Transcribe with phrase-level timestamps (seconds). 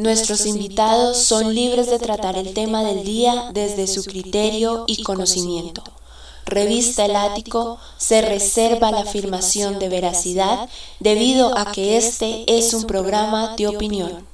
[0.00, 5.82] Nuestros invitados son libres de tratar el tema del día desde su criterio y conocimiento.
[6.46, 12.84] Revista El Ático se reserva la afirmación de veracidad debido a que este es un
[12.84, 14.26] programa de opinión.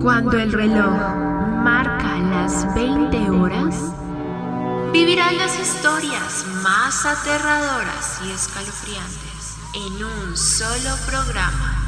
[0.00, 1.16] Cuando el reloj
[1.64, 3.74] marca las 20 horas,
[4.92, 9.23] vivirán las historias más aterradoras y escalofriantes
[9.74, 11.80] en un solo programa.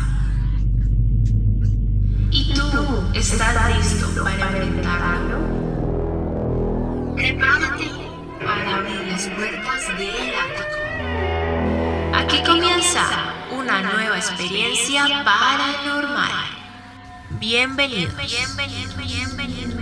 [2.33, 5.39] ¿Y tú estás listo para enfrentarlo?
[7.15, 7.91] Prepárate
[8.45, 10.77] para abrir las puertas del ático.
[12.15, 13.07] Aquí comienza
[13.53, 16.33] una nueva experiencia paranormal.
[17.39, 18.17] Bienvenidos.
[18.17, 18.97] Bienvenidos.
[18.97, 19.76] Bienvenidos.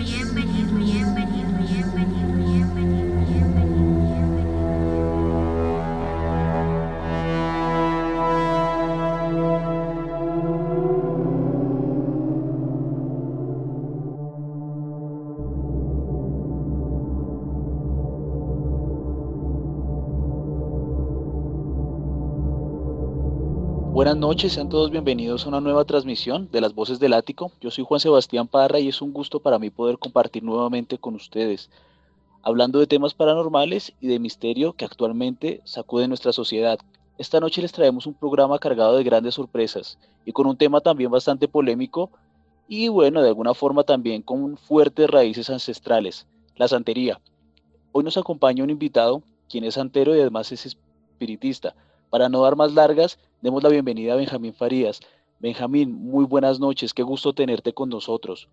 [24.05, 27.53] Buenas noches, sean todos bienvenidos a una nueva transmisión de las Voces del Ático.
[27.63, 31.15] Yo soy Juan Sebastián Parra y es un gusto para mí poder compartir nuevamente con
[31.15, 31.71] ustedes,
[32.43, 36.79] hablando de temas paranormales y de misterio que actualmente sacuden nuestra sociedad.
[37.17, 41.11] Esta noche les traemos un programa cargado de grandes sorpresas y con un tema también
[41.11, 42.11] bastante polémico
[42.69, 47.23] y bueno, de alguna forma también con fuertes raíces ancestrales, la santería.
[47.93, 51.75] Hoy nos acompaña un invitado, quien es santero y además es espiritista.
[52.15, 55.01] Para no dar más largas, demos la bienvenida a Benjamín Farías.
[55.41, 58.49] Benjamín, muy buenas noches, qué gusto tenerte con nosotros.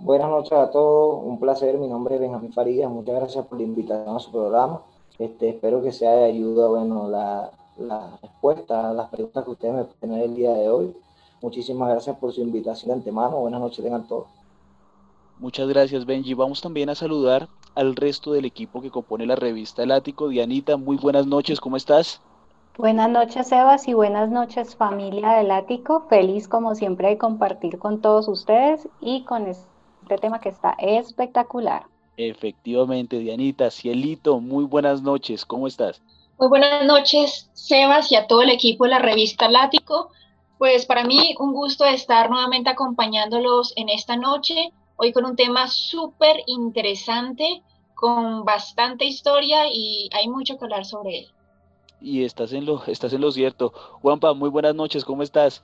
[0.00, 3.64] Buenas noches a todos, un placer, mi nombre es Benjamín Farías, muchas gracias por la
[3.66, 4.82] invitación a su programa.
[5.16, 9.74] Este, espero que sea de ayuda, bueno, la, la respuesta a las preguntas que ustedes
[9.74, 10.92] me tienen el día de hoy.
[11.40, 14.26] Muchísimas gracias por su invitación de antemano, buenas noches tengan todos.
[15.38, 16.34] Muchas gracias, Benji.
[16.34, 20.26] Vamos también a saludar al resto del equipo que compone la revista El Ático.
[20.26, 22.20] Dianita, muy buenas noches, ¿cómo estás?
[22.78, 26.06] Buenas noches, Sebas, y buenas noches, familia del Ático.
[26.08, 31.84] Feliz, como siempre, de compartir con todos ustedes y con este tema que está espectacular.
[32.16, 36.00] Efectivamente, Dianita, Cielito, muy buenas noches, ¿cómo estás?
[36.38, 40.10] Muy buenas noches, Sebas, y a todo el equipo de la revista Lático.
[40.56, 45.68] Pues para mí un gusto estar nuevamente acompañándolos en esta noche, hoy con un tema
[45.68, 47.62] súper interesante,
[47.94, 51.32] con bastante historia y hay mucho que hablar sobre él
[52.02, 53.72] y estás en lo, estás en lo cierto.
[54.00, 55.62] Juanpa, muy buenas noches, ¿cómo estás?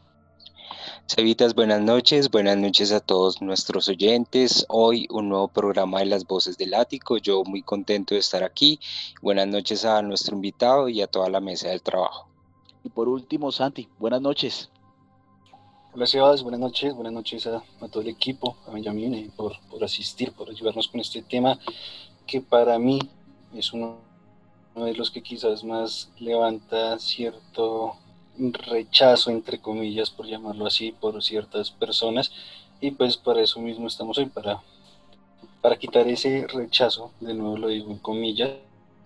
[1.07, 4.67] Sabitas, buenas noches, buenas noches a todos nuestros oyentes.
[4.69, 7.17] Hoy un nuevo programa de las voces del ático.
[7.17, 8.79] Yo muy contento de estar aquí.
[9.23, 12.29] Buenas noches a nuestro invitado y a toda la mesa del trabajo.
[12.85, 14.71] Y por último, Santi, buenas noches.
[15.95, 19.83] Hola Sebas, buenas noches, buenas noches a, todo el equipo, a Benjamín eh, por, por
[19.83, 21.59] asistir, por ayudarnos con este tema
[22.27, 23.01] que para mí
[23.55, 24.08] es uno
[24.79, 27.97] uno de los que quizás más levanta cierto
[28.39, 32.31] rechazo, entre comillas, por llamarlo así, por ciertas personas.
[32.81, 34.63] Y pues para eso mismo estamos hoy, para,
[35.61, 38.53] para quitar ese rechazo, de nuevo lo digo en comillas.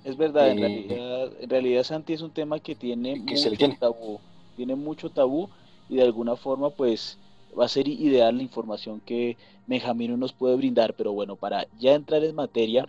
[0.04, 3.50] Es verdad, en, eh, realidad, en realidad Santi es un tema que tiene mucho
[3.80, 4.20] tabú,
[4.56, 5.48] tiene mucho tabú
[5.88, 7.18] y de alguna forma pues
[7.58, 11.94] va a ser ideal la información que Benjamín nos puede brindar, pero bueno, para ya
[11.94, 12.86] entrar en materia,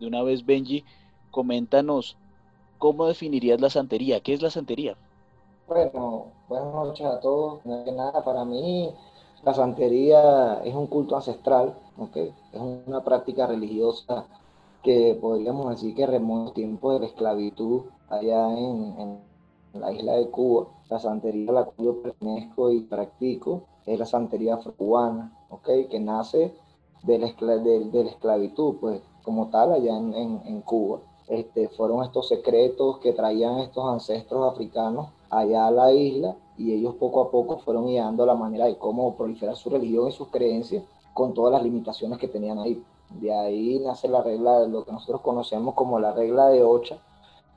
[0.00, 0.82] de una vez Benji,
[1.30, 2.16] coméntanos
[2.84, 4.20] ¿cómo definirías la santería?
[4.20, 4.94] ¿Qué es la santería?
[5.66, 7.64] Bueno, buenas noches a todos.
[7.64, 8.90] No nada, para mí
[9.42, 12.34] la santería es un culto ancestral, ¿okay?
[12.52, 14.26] es una práctica religiosa
[14.82, 19.18] que podríamos decir que remonta tiempo de la esclavitud allá en,
[19.72, 20.66] la isla de Cuba.
[20.90, 25.86] La santería a la cual yo pertenezco y practico es la santería afrocubana, ¿okay?
[25.86, 26.52] que nace
[27.02, 27.28] de, la
[28.10, 31.00] esclavitud, pues como tal allá en Cuba.
[31.28, 36.94] Este, fueron estos secretos que traían estos ancestros africanos allá a la isla y ellos
[36.96, 40.84] poco a poco fueron guiando la manera de cómo proliferar su religión y sus creencias
[41.14, 42.82] con todas las limitaciones que tenían ahí.
[43.10, 46.98] De ahí nace la regla de lo que nosotros conocemos como la regla de Ocha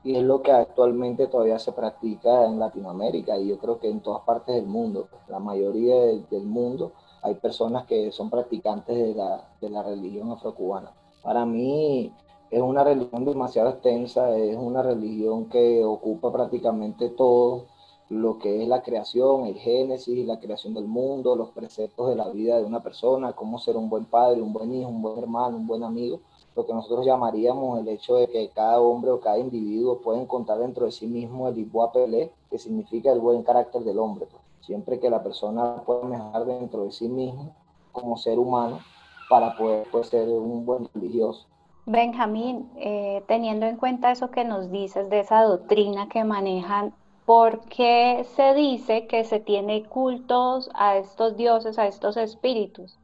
[0.03, 3.99] y es lo que actualmente todavía se practica en Latinoamérica y yo creo que en
[3.99, 9.49] todas partes del mundo, la mayoría del mundo hay personas que son practicantes de la,
[9.59, 10.91] de la religión afrocubana.
[11.23, 12.13] Para mí,
[12.49, 17.65] es una religión demasiado extensa, es una religión que ocupa prácticamente todo
[18.09, 22.29] lo que es la creación, el génesis, la creación del mundo, los preceptos de la
[22.29, 25.57] vida de una persona, cómo ser un buen padre, un buen hijo, un buen hermano,
[25.57, 26.21] un buen amigo.
[26.55, 30.57] lo que nosotros llamaríamos el hecho de que cada hombre o cada individuo puede encontrar
[30.57, 34.25] dentro de sí mismo el Ibuapele, que significa el buen carácter del hombre.
[34.25, 34.41] Pues.
[34.61, 37.53] Siempre que la persona pueda mejorar dentro de sí mismo
[37.91, 38.79] como ser humano
[39.29, 41.45] para poder pues, ser un buen religioso.
[41.89, 46.93] Benjamín, eh, teniendo en cuenta eso que nos dices de esa doctrina que manejan,
[47.25, 52.99] ¿por qué se dice que se tiene cultos a estos dioses, a estos espíritus?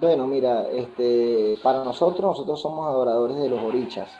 [0.00, 4.10] Bueno, mira, este, para nosotros, nosotros somos adoradores de los orichas.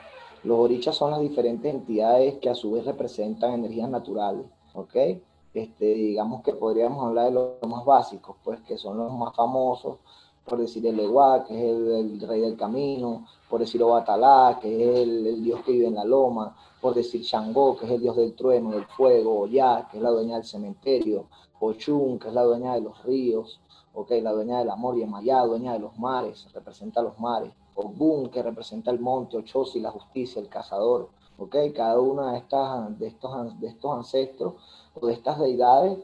[0.45, 4.95] Los orichas son las diferentes entidades que a su vez representan energías naturales, ¿ok?
[5.55, 9.99] Este, digamos que podríamos hablar de los más básicos, pues que son los más famosos,
[10.45, 14.99] por decir el Eguá, que es el, rey del camino, por decir Obatalá, que es
[15.01, 18.35] el, dios que vive en la loma, por decir Shango, que es el dios del
[18.35, 21.27] trueno, del fuego, Oya, que es la dueña del cementerio,
[21.61, 23.61] Ochun, que es la dueña de los ríos,
[23.95, 28.29] okay, la dueña del amor, y Maya, dueña de los mares, representa los mares, Ogun,
[28.29, 31.09] que representa el monte, Ochosi, la justicia, el cazador,
[31.39, 34.55] okay, cada una de, estas, de, estos, de estos ancestros
[34.95, 35.99] o de estas deidades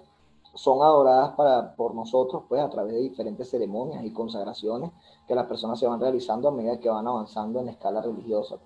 [0.54, 4.90] son adoradas para, por nosotros pues a través de diferentes ceremonias y consagraciones
[5.26, 8.56] que las personas se van realizando a medida que van avanzando en la escala religiosa.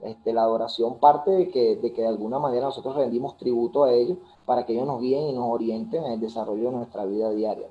[0.00, 3.92] Este, la adoración parte de que, de que de alguna manera nosotros rendimos tributo a
[3.92, 7.30] ellos para que ellos nos guíen y nos orienten en el desarrollo de nuestra vida
[7.30, 7.68] diaria.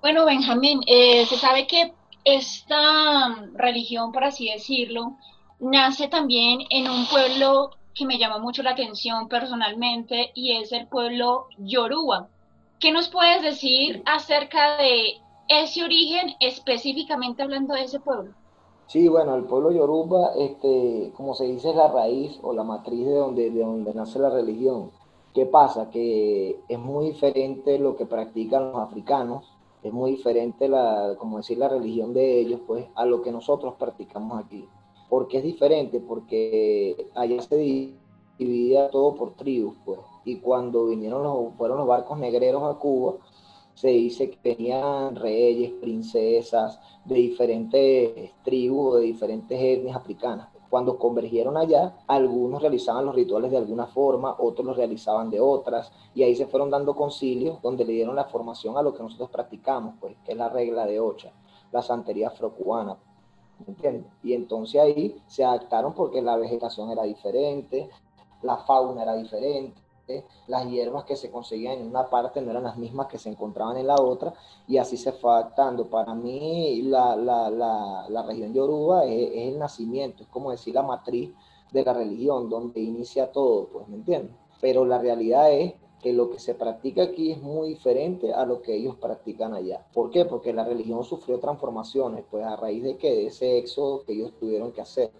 [0.00, 1.92] Bueno, Benjamín, eh, se sabe que
[2.24, 5.16] esta religión, por así decirlo,
[5.58, 10.86] nace también en un pueblo que me llama mucho la atención personalmente y es el
[10.88, 12.28] pueblo Yoruba.
[12.82, 18.32] ¿Qué nos puedes decir acerca de ese origen, específicamente hablando de ese pueblo?
[18.88, 23.06] Sí, bueno, el pueblo Yoruba, este, como se dice, es la raíz o la matriz
[23.06, 24.90] de donde, de donde nace la religión.
[25.32, 25.90] ¿Qué pasa?
[25.90, 29.44] Que es muy diferente lo que practican los africanos,
[29.84, 33.74] es muy diferente la, como decir, la religión de ellos, pues, a lo que nosotros
[33.78, 34.66] practicamos aquí.
[35.08, 36.00] ¿Por qué es diferente?
[36.00, 37.56] Porque allá se
[38.38, 40.00] dividía todo por tribus, pues.
[40.24, 43.14] Y cuando vinieron los, fueron los barcos negreros a Cuba,
[43.74, 50.48] se dice que tenían reyes, princesas de diferentes tribus, de diferentes etnias africanas.
[50.68, 55.92] Cuando convergieron allá, algunos realizaban los rituales de alguna forma, otros los realizaban de otras,
[56.14, 59.30] y ahí se fueron dando concilios donde le dieron la formación a lo que nosotros
[59.30, 61.32] practicamos, pues, que es la regla de Ocha,
[61.72, 62.96] la santería afrocubana.
[63.66, 64.10] ¿entiendes?
[64.22, 67.88] Y entonces ahí se adaptaron porque la vegetación era diferente,
[68.42, 69.80] la fauna era diferente,
[70.46, 73.76] las hierbas que se conseguían en una parte no eran las mismas que se encontraban
[73.76, 74.34] en la otra,
[74.66, 75.88] y así se fue adaptando.
[75.88, 80.82] Para mí, la, la, la, la región Yoruba es, el nacimiento, es como decir la
[80.82, 81.32] matriz
[81.72, 84.36] de la religión, donde inicia todo, pues, ¿me entiendes?
[84.60, 88.60] Pero la realidad es que lo que se practica aquí es muy diferente a lo
[88.60, 89.86] que ellos practican allá.
[89.94, 90.24] ¿Por qué?
[90.24, 94.32] Porque la religión sufrió transformaciones, pues a raíz de que de ese éxodo que ellos
[94.38, 95.12] tuvieron que hacer.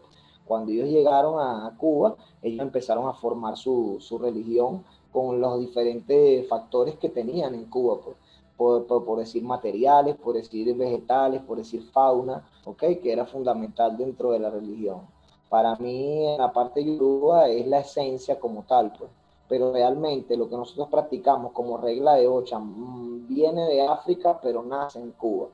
[0.47, 6.49] Cuando ellos llegaron a Cuba, ellos empezaron a formar su, su religión con los diferentes
[6.49, 8.17] factores que tenían en Cuba, pues.
[8.56, 12.79] Por, decir materiales, por decir vegetales, por decir fauna, ¿ok?
[13.03, 15.00] Que era fundamental dentro de la religión.
[15.49, 19.11] Para mí, en la parte yoruba es la esencia como tal, pues
[19.53, 24.62] pero realmente lo que nosotros practicamos como regla de ocha mm, viene de África, pero
[24.62, 25.49] nace en Cuba.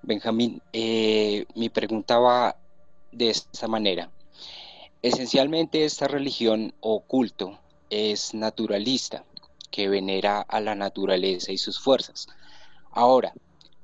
[0.00, 2.56] Benjamín, eh, mi pregunta va
[3.12, 4.08] de esta manera.
[5.04, 7.60] Esencialmente esta religión o culto
[7.90, 9.26] es naturalista,
[9.70, 12.26] que venera a la naturaleza y sus fuerzas.
[12.90, 13.34] Ahora,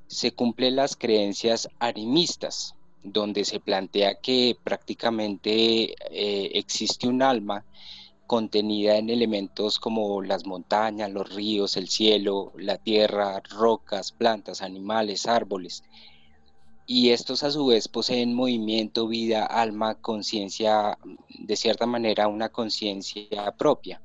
[0.06, 7.66] se cumplen las creencias animistas, donde se plantea que prácticamente eh, existe un alma
[8.26, 15.26] contenida en elementos como las montañas, los ríos, el cielo, la tierra, rocas, plantas, animales,
[15.26, 15.82] árboles.
[16.92, 20.98] Y estos a su vez poseen movimiento, vida, alma, conciencia,
[21.38, 24.02] de cierta manera una conciencia propia.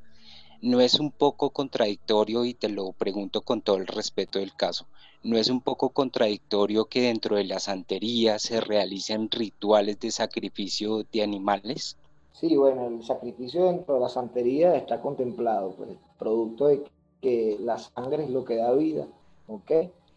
[0.61, 4.85] ¿No es un poco contradictorio, y te lo pregunto con todo el respeto del caso,
[5.23, 11.07] ¿no es un poco contradictorio que dentro de la santería se realicen rituales de sacrificio
[11.11, 11.97] de animales?
[12.33, 15.89] Sí, bueno, el sacrificio dentro de la santería está contemplado, pues,
[16.19, 16.83] producto de
[17.19, 19.07] que la sangre es lo que da vida,
[19.47, 19.71] ¿ok?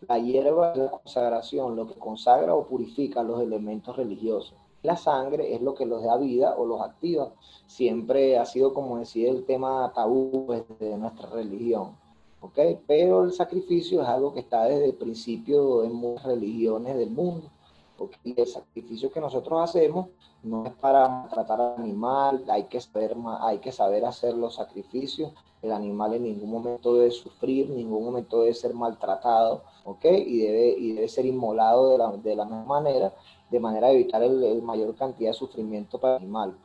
[0.06, 4.54] La hierba es la consagración, lo que consagra o purifica los elementos religiosos.
[4.82, 7.32] La sangre es lo que los da vida o los activa.
[7.66, 11.96] Siempre ha sido, como decía, el tema tabú pues, de nuestra religión.
[12.40, 12.58] ¿ok?
[12.86, 17.50] Pero el sacrificio es algo que está desde el principio en muchas religiones del mundo.
[17.98, 18.34] ¿okay?
[18.36, 20.06] El sacrificio que nosotros hacemos
[20.44, 25.32] no es para tratar al animal, hay que, saber, hay que saber hacer los sacrificios,
[25.62, 30.04] el animal en ningún momento debe sufrir, en ningún momento debe ser maltratado, ¿ok?
[30.04, 33.12] Y debe, y debe ser inmolado de la, de misma manera
[33.50, 36.56] de manera de evitar el, mayor cantidad de sufrimiento para el animal.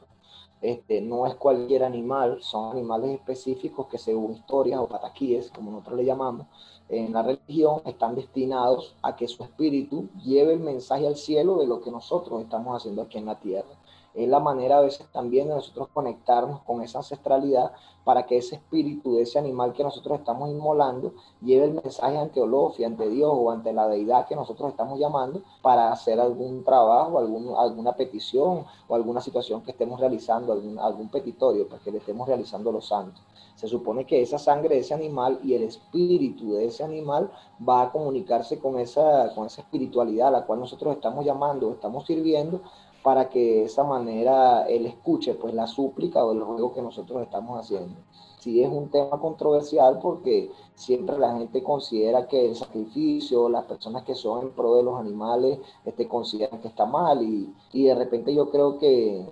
[0.61, 5.97] Este, no es cualquier animal, son animales específicos que según historias o pataquíes, como nosotros
[5.97, 6.47] le llamamos,
[6.87, 11.67] en la religión están destinados a que su espíritu lleve el mensaje al cielo de
[11.67, 13.69] lo que nosotros estamos haciendo aquí en la tierra
[14.13, 17.71] es la manera a veces también de nosotros conectarnos con esa ancestralidad
[18.03, 22.41] para que ese espíritu de ese animal que nosotros estamos inmolando lleve el mensaje ante
[22.41, 27.17] Olofi, ante Dios o ante la deidad que nosotros estamos llamando para hacer algún trabajo,
[27.17, 31.91] algún, alguna petición o alguna situación que estemos realizando, algún, algún petitorio, para pues, que
[31.91, 33.23] le estemos realizando los santos.
[33.55, 37.31] Se supone que esa sangre de ese animal y el espíritu de ese animal
[37.67, 42.05] va a comunicarse con esa, con esa espiritualidad a la cual nosotros estamos llamando, estamos
[42.05, 42.61] sirviendo
[43.03, 47.21] para que de esa manera él escuche pues la súplica o el ruego que nosotros
[47.21, 47.95] estamos haciendo.
[48.39, 54.03] Sí es un tema controversial porque siempre la gente considera que el sacrificio, las personas
[54.03, 57.95] que son en pro de los animales, este, consideran que está mal y, y de
[57.95, 59.25] repente yo creo que,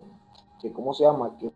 [0.61, 1.37] que, ¿cómo se llama?
[1.37, 1.53] Que es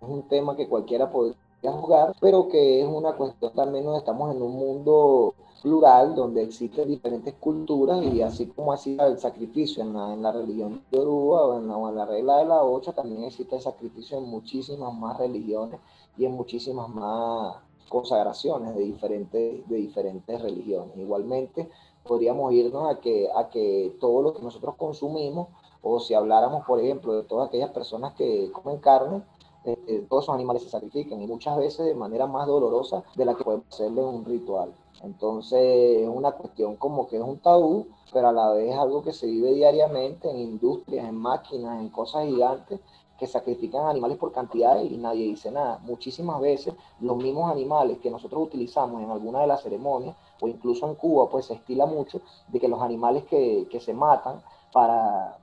[0.00, 1.36] un tema que cualquiera podría
[1.72, 6.88] juzgar, pero que es una cuestión también donde estamos en un mundo plural donde existen
[6.88, 11.88] diferentes culturas y así como hacía el sacrificio en la, religión yoruba o en, la,
[11.88, 15.80] en la regla de la ocho, también existe el sacrificio en muchísimas más religiones
[16.18, 17.56] y en muchísimas más
[17.88, 20.96] consagraciones de diferentes, de diferentes religiones.
[20.98, 21.70] Igualmente,
[22.02, 25.48] podríamos irnos a que, a que todo lo que nosotros consumimos,
[25.80, 29.22] o si habláramos, por ejemplo, de todas aquellas personas que comen carne,
[29.64, 33.34] eh, todos esos animales se sacrifican y muchas veces de manera más dolorosa de la
[33.34, 34.74] que podemos hacerle un ritual.
[35.02, 39.02] Entonces es una cuestión como que es un tabú, pero a la vez es algo
[39.02, 42.80] que se vive diariamente en industrias, en máquinas, en cosas gigantes
[43.18, 45.78] que sacrifican animales por cantidades y nadie dice nada.
[45.82, 50.86] Muchísimas veces los mismos animales que nosotros utilizamos en alguna de las ceremonias o incluso
[50.88, 54.42] en Cuba, pues se estila mucho de que los animales que, que se matan
[54.72, 55.38] para,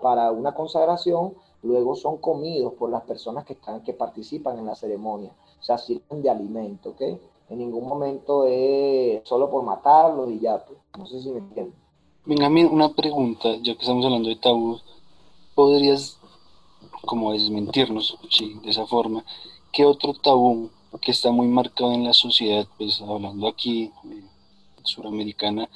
[0.00, 4.74] para una consagración luego son comidos por las personas que, están, que participan en la
[4.74, 7.02] ceremonia, o sea, sirven de alimento, ¿ok?
[7.50, 10.78] En ningún momento es solo por matarlos y ya, pues.
[10.98, 11.74] no sé si me entienden.
[12.24, 14.78] Benjamín, una pregunta, ya que estamos hablando de tabú,
[15.54, 16.18] ¿podrías
[17.04, 19.24] como desmentirnos, sí, de esa forma,
[19.72, 24.22] qué otro tabú que está muy marcado en la sociedad, pues hablando aquí, eh,
[24.84, 25.68] suramericana,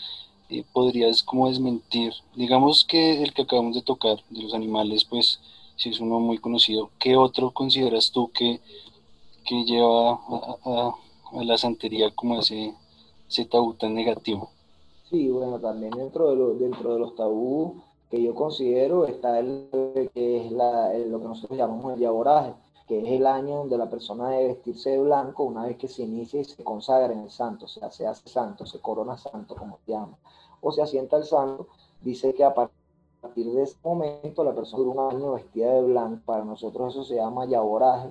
[0.48, 5.40] eh, podrías como desmentir, digamos que el que acabamos de tocar, de los animales, pues
[5.76, 8.61] si es uno muy conocido, ¿qué otro consideras tú que,
[9.45, 10.21] que lleva
[10.64, 10.95] a,
[11.33, 12.75] la santería como ese,
[13.50, 14.50] tabú tan negativo?
[15.11, 17.76] Sí, bueno, también dentro de, lo, dentro de los tabú
[18.11, 19.68] que yo considero está el
[20.14, 22.54] que es la, lo que nosotros llamamos el yaboraje,
[22.87, 26.04] que es el año donde la persona debe vestirse de blanco una vez que se
[26.04, 29.56] inicia y se consagra en el santo, o sea, se hace santo, se corona santo,
[29.56, 30.16] como se llama,
[30.61, 31.68] o se asienta el santo,
[32.00, 32.85] dice que a partir
[33.18, 36.94] a partir de ese momento la persona dura un año vestida de blanco, para nosotros
[36.94, 38.11] eso se llama yaboraje,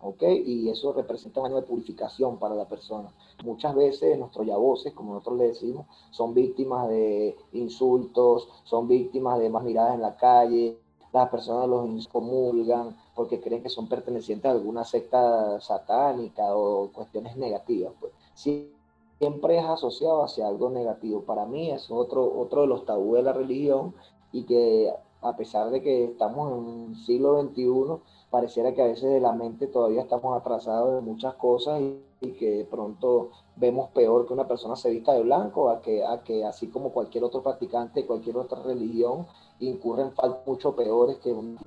[0.00, 0.22] ¿ok?
[0.44, 3.12] Y eso representa un año de purificación para la persona.
[3.44, 9.50] Muchas veces nuestros yaboces, como nosotros le decimos, son víctimas de insultos, son víctimas de
[9.50, 10.78] más miradas en la calle,
[11.14, 17.36] las personas los comulgan porque creen que son pertenecientes a alguna secta satánica o cuestiones
[17.36, 17.92] negativas.
[18.00, 18.12] Pues.
[18.34, 21.22] Siempre es asociado hacia algo negativo.
[21.22, 23.94] Para mí es otro, otro de los tabúes de la religión
[24.34, 29.10] y que a pesar de que estamos en el siglo XXI, pareciera que a veces
[29.10, 34.26] de la mente todavía estamos atrasados en muchas cosas y, que de pronto vemos peor
[34.26, 37.42] que una persona se vista de blanco, a que, a que así como cualquier otro
[37.42, 39.26] practicante de cualquier otra religión,
[39.60, 41.58] incurren faltas mucho peores que un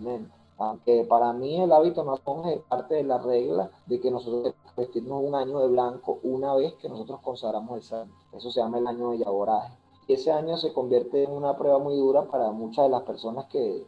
[0.58, 5.24] Aunque para mí el hábito no es parte de la regla de que nosotros vestirnos
[5.24, 8.16] un año de blanco una vez que nosotros consagramos el santo.
[8.34, 9.77] Eso se llama el año de yaboraje
[10.14, 13.86] ese año se convierte en una prueba muy dura para muchas de las personas que,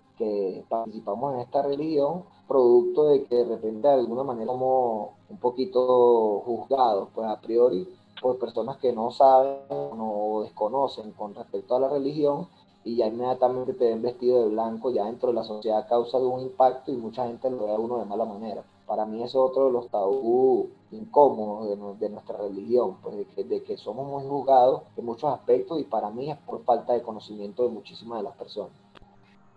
[0.68, 6.42] participamos en esta religión, producto de que de repente de alguna manera somos un poquito
[6.46, 7.88] juzgados, pues a priori,
[8.22, 12.50] por personas que no saben o desconocen con respecto a la religión
[12.84, 16.26] y ya inmediatamente te ven vestido de blanco ya dentro de la sociedad causa de
[16.26, 18.64] un impacto y mucha gente lo ve a uno de mala manera.
[18.90, 23.18] Para mí es otro de los tabú incómodos de, nuestra religión, pues
[23.48, 27.04] de que, somos muy juzgados en muchos aspectos y para mí es por falta de
[27.04, 28.72] conocimiento de muchísimas de las personas.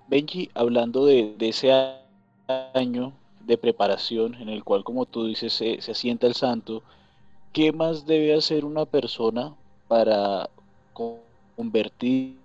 [0.06, 1.72] Benji, hablando de, ese
[2.74, 3.14] año
[3.46, 6.82] de preparación en el cual, como tú dices, se, se asienta el santo,
[7.54, 9.54] ¿qué más debe hacer una persona
[9.88, 10.50] para
[11.56, 12.36] convertir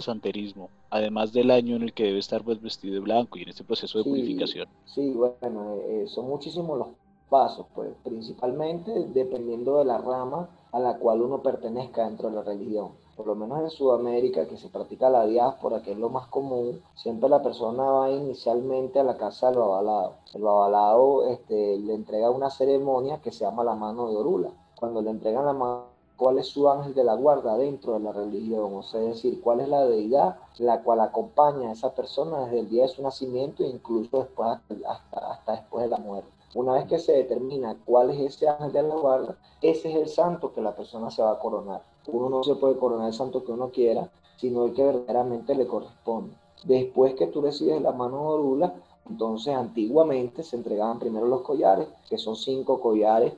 [0.00, 0.68] santerismo?
[0.90, 3.64] además del año en el que debe estar pues, vestido de blanco y en este
[3.64, 4.68] proceso de purificación.
[4.86, 6.88] Sí, bueno, eh, son muchísimos los
[7.28, 12.42] pasos, pues principalmente dependiendo de la rama a la cual uno pertenezca dentro de la
[12.42, 12.92] religión.
[13.16, 16.82] por lo menos en Sudamérica, que se practica la diáspora, que es lo más común,
[16.94, 20.16] siempre la persona va inicialmente a la casa del babalado.
[20.34, 24.50] El babalado este, le entrega una ceremonia que se llama la mano de Orula.
[24.78, 28.12] Cuando le entregan la mano cuál es su ángel de la guarda dentro de la
[28.12, 32.44] religión, o sea, es decir, cuál es la deidad la cual acompaña a esa persona
[32.44, 36.30] desde el día de su nacimiento e incluso después hasta, después de la muerte.
[36.54, 40.08] Una vez que se determina cuál es ese ángel de la guarda, ese es el
[40.08, 41.82] santo que la persona se va a coronar.
[42.06, 45.66] Uno no se puede coronar el santo que uno quiera, sino el que verdaderamente le
[45.66, 46.34] corresponde.
[46.64, 48.74] Después que tú recibes la mano de Orula,
[49.08, 53.34] entonces, antiguamente se entregaban primero los collares, que son cinco collares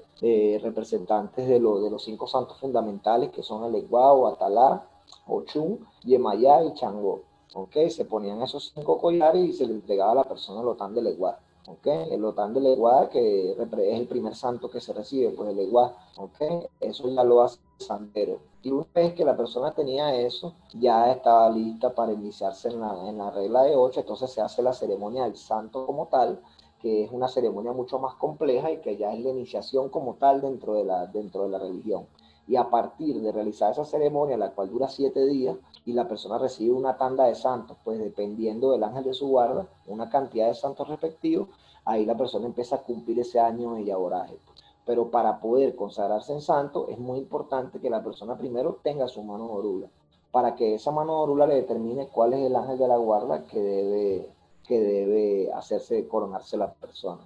[0.62, 4.86] representantes de, de, los cinco santos fundamentales, que son el Eguao, Atalá,
[5.26, 7.22] Ochun, Yemayá y Changó.
[7.54, 7.90] ¿okay?
[7.90, 11.08] Se ponían esos cinco collares y se le entregaba a la persona el otán del
[11.08, 11.38] Eguá.
[11.68, 12.08] ¿Okay?
[12.10, 15.94] El otán del Eguá, que es el primer santo que se recibe, pues el Eguá.
[16.16, 16.66] ¿okay?
[16.80, 18.38] Eso ya lo hace santero.
[18.62, 23.08] Y una vez que la persona tenía eso, ya estaba lista para iniciarse en la,
[23.08, 26.40] en la regla de ocho, entonces se hace la ceremonia del santo como tal,
[26.80, 30.40] que es una ceremonia mucho más compleja y que ya es la iniciación como tal
[30.40, 32.06] dentro de la, dentro de la religión.
[32.46, 35.56] Y a partir de realizar esa ceremonia, la cual dura siete días,
[35.88, 39.66] y la persona recibe una tanda de santos, pues dependiendo del ángel de su guarda,
[39.86, 41.48] una cantidad de santos respectivos,
[41.86, 44.36] ahí la persona empieza a cumplir ese año de yaboraje.
[44.44, 49.08] Pues pero para poder consagrarse en santo es muy importante que la persona primero tenga
[49.08, 49.88] su mano orula,
[50.30, 53.58] para que esa mano orula le determine cuál es el ángel de la guarda que
[53.58, 54.28] debe,
[54.66, 57.22] que debe hacerse coronarse la persona.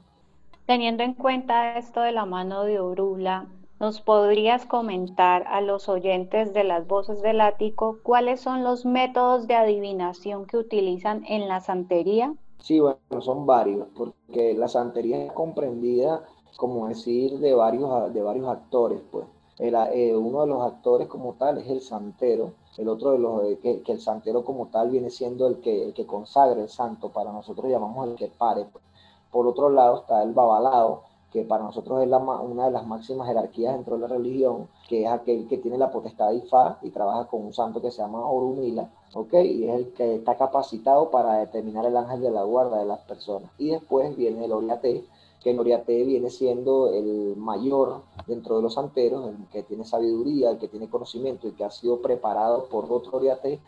[0.67, 3.49] Teniendo en cuenta esto de la mano de orula,
[3.83, 9.49] ¿nos podrías comentar a los oyentes de las voces del ático cuáles son los métodos
[9.49, 12.33] de adivinación que utilizan en la santería?
[12.61, 16.25] Sí, bueno, son varios, porque la santería es comprendida
[16.57, 19.27] como decir, de varios, de varios actores, pues.
[19.59, 23.59] Eh, uno de los actores como tal es el santero, el otro de los, eh,
[23.85, 27.33] que, el santero como tal viene siendo el que, el que consagra el santo, para
[27.33, 28.65] nosotros llamamos el que pare.
[28.73, 28.85] Pues.
[29.33, 33.75] Por otro lado está el babalado, que para nosotros es una de las máximas jerarquías
[33.75, 37.27] dentro de la religión, que es aquel que tiene la potestad de Ifá y trabaja
[37.27, 39.33] con un santo que se llama Orumila, ¿ok?
[39.43, 43.01] Y es el que está capacitado para determinar el ángel de la guarda de las
[43.01, 43.51] personas.
[43.57, 45.07] Y después viene el Oriate,
[45.43, 50.59] que Noriate viene siendo el mayor dentro de los santeros, el que tiene sabiduría, el
[50.59, 53.59] que tiene conocimiento y que ha sido preparado por otro Oriate,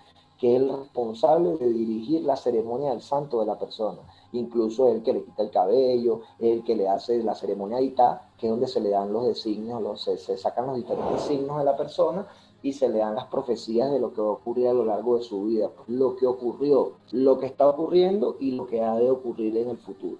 [0.44, 4.00] que es el responsable de dirigir la ceremonia del santo de la persona.
[4.32, 8.50] Incluso el que le quita el cabello, el que le hace la ceremonia que es
[8.50, 12.26] donde se le dan los designios, los, se, sacan los diferentes signos de la persona
[12.62, 15.16] y se le dan las profecías de lo que va a ocurrir a lo largo
[15.16, 19.10] de su vida, lo que ocurrió, lo que está ocurriendo y lo que ha de
[19.10, 20.18] ocurrir en el futuro.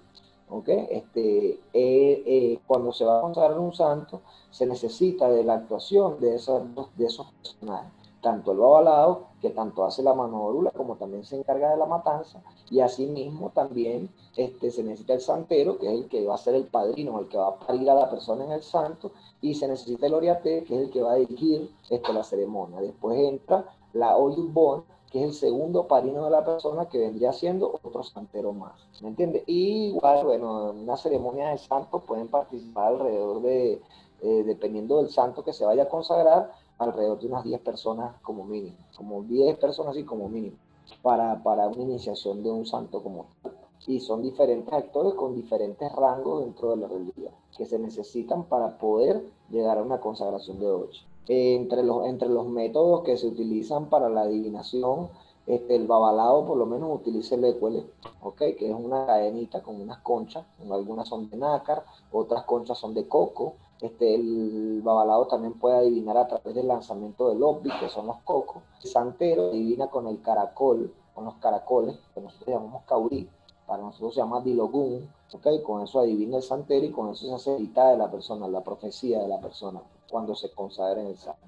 [0.89, 6.19] Este, eh, eh, cuando se va a consagrar un santo, se necesita de la actuación
[6.19, 7.91] de, de esos personajes,
[8.25, 12.41] tanto el babalado, que tanto hace la orula, como también se encarga de la matanza,
[12.71, 16.55] y asimismo también este, se necesita el santero, que es el que va a ser
[16.55, 19.11] el padrino, el que va a parir a la persona en el santo,
[19.41, 22.81] y se necesita el oriate, que es el que va a dirigir este, la ceremonia.
[22.81, 27.79] Después entra la oyubón, que es el segundo padrino de la persona que vendría siendo
[27.83, 28.73] otro santero más.
[29.03, 29.43] ¿Me entiendes?
[29.45, 33.83] Y igual, bueno, en una ceremonia de santos pueden participar alrededor de,
[34.21, 38.45] eh, dependiendo del santo que se vaya a consagrar, alrededor de unas 10 personas como
[38.45, 40.57] mínimo, como 10 personas y como mínimo,
[41.01, 43.53] para, para una iniciación de un santo como tal.
[43.87, 48.77] Y son diferentes actores con diferentes rangos dentro de la religión que se necesitan para
[48.77, 53.89] poder llegar a una consagración de 8 entre, los, entre los métodos que se utilizan
[53.89, 55.09] para la adivinación,
[55.47, 57.85] este, el babalado por lo menos utiliza el ecuele,
[58.21, 58.55] ¿okay?
[58.55, 63.07] que es una cadenita con unas conchas, algunas son de nácar, otras conchas son de
[63.07, 63.53] coco.
[63.81, 68.17] Este, el babalado también puede adivinar a través del lanzamiento del obbi, que son los
[68.19, 68.63] cocos.
[68.83, 73.29] El santero adivina con el caracol, con los caracoles, que nosotros llamamos caurí,
[73.67, 75.61] para nosotros se llama dilogún, ¿okay?
[75.63, 79.19] con eso adivina el santero y con eso se hace de la persona, la profecía
[79.19, 81.41] de la persona cuando se consagra en el santo.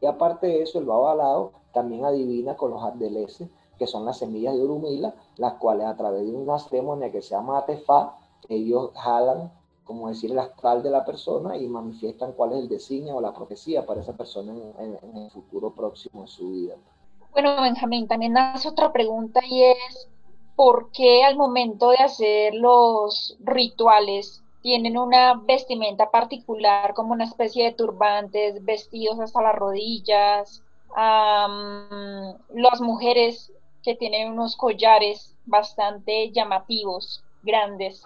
[0.00, 4.54] Y aparte de eso, el babalado también adivina con los ardeleses, que son las semillas
[4.54, 8.18] de urumila, las cuales a través de una ceremonia que se llama atefá,
[8.48, 9.52] ellos jalan,
[9.84, 13.34] como decir, el astral de la persona y manifiestan cuál es el designio o la
[13.34, 16.74] profecía para esa persona en, el futuro próximo de su vida.
[17.32, 20.08] Bueno, Benjamín, también hace otra pregunta y es,
[20.54, 27.64] ¿por qué al momento de hacer los rituales tienen una vestimenta particular, como una especie
[27.64, 30.62] de turbantes, vestidos hasta las rodillas.
[30.94, 38.04] las mujeres que tienen unos collares bastante llamativos, grandes.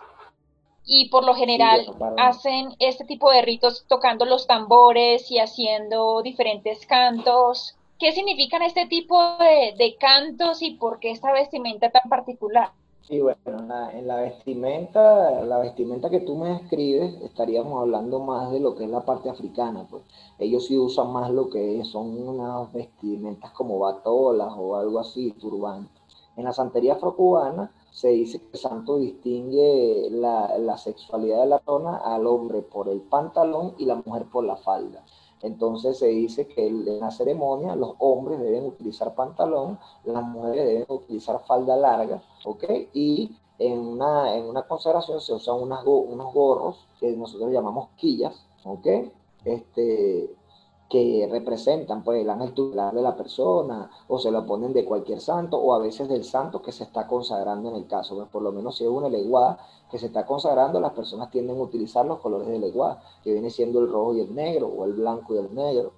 [0.86, 1.84] Y por lo general
[2.16, 7.76] hacen este tipo de ritos tocando los tambores y haciendo diferentes cantos.
[7.98, 12.70] ¿qué significan este tipo de, cantos y por qué esta vestimenta tan particular?
[13.02, 13.38] Sí, bueno,
[13.92, 18.84] en la, vestimenta, la vestimenta que tú me describes, estaríamos hablando más de lo que
[18.84, 20.02] es la parte africana, pues.
[20.40, 26.02] Ellos sí usan más lo que son unas vestimentas como batolas o algo así, turbantes.
[26.36, 31.96] En la santería afrocubana se dice que santo distingue la, la sexualidad de la persona
[31.96, 35.02] al hombre por el pantalón y la mujer por la falda.
[35.40, 40.84] Entonces se dice que en la ceremonia los hombres deben utilizar pantalón, las mujeres deben
[40.90, 42.64] utilizar falda larga, ¿ok?
[42.92, 48.86] Y en una, en una consagración se usan unos gorros que nosotros llamamos quillas, ¿ok?
[49.46, 50.36] Este,
[50.88, 55.20] que representan pues el ángel tutelar de la persona o se lo ponen de cualquier
[55.20, 58.42] santo o a veces del santo que se está consagrando en el caso, pues por
[58.42, 59.58] lo menos si es una leguá
[59.90, 63.50] que se está consagrando, las personas tienden a utilizar los colores de leguá, que viene
[63.50, 65.92] siendo el rojo y el negro o el blanco y el negro.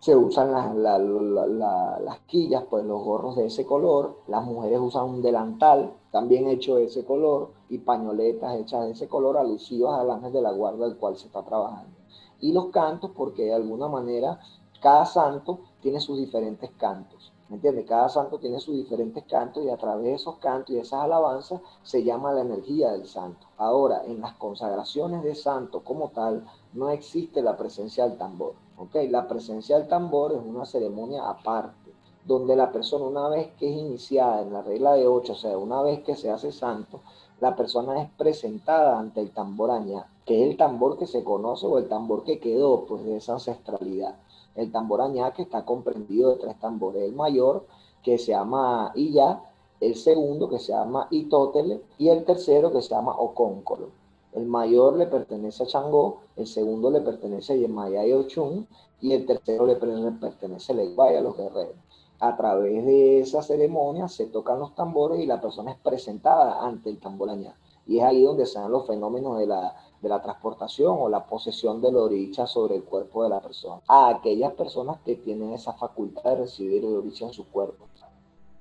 [0.00, 5.22] Se usan las, las quillas, pues los gorros de ese color, las mujeres usan un
[5.22, 10.32] delantal también hecho de ese color y pañoletas hechas de ese color alusivas al ángel
[10.32, 11.99] de la guarda del cual se está trabajando
[12.40, 14.40] y los cantos, porque de alguna manera
[14.80, 17.32] cada santo tiene sus diferentes cantos.
[17.50, 17.84] ¿Me entiendes?
[17.86, 21.60] Cada santo tiene sus diferentes cantos y a través de esos cantos y esas alabanzas
[21.82, 23.44] se llama la energía del santo.
[23.56, 28.54] Ahora, en las consagraciones de santo como tal, no existe la presencia del tambor.
[28.78, 28.94] ¿ok?
[29.10, 31.92] La presencia del tambor es una ceremonia aparte,
[32.24, 35.58] donde la persona una vez que es iniciada en la regla de ocho, o sea,
[35.58, 37.00] una vez que se hace santo,
[37.40, 41.66] la persona es presentada ante el tambor añá, que es el tambor que se conoce
[41.66, 44.14] o el tambor que quedó pues, de esa ancestralidad.
[44.54, 47.66] El tambor añá que está comprendido de tres tambores, el mayor
[48.04, 49.42] que se llama Iyá,
[49.80, 53.88] el segundo que se llama Itótele y el tercero que se llama Ocóncolo.
[54.32, 58.68] El mayor le pertenece a Changó, el segundo le pertenece a Yemaya y Ochun
[59.00, 61.74] y el tercero le pertenece a Leguay, a los guerreros
[62.20, 66.90] a través de esa ceremonia se tocan los tambores y la persona es presentada ante
[66.90, 67.56] el tamborañá.
[67.86, 71.26] Y es ahí donde se dan los fenómenos de la, de la transportación o la
[71.26, 73.82] posesión del oricha sobre el cuerpo de la persona.
[73.88, 77.86] A aquellas personas que tienen esa facultad de recibir el oricha en su cuerpo.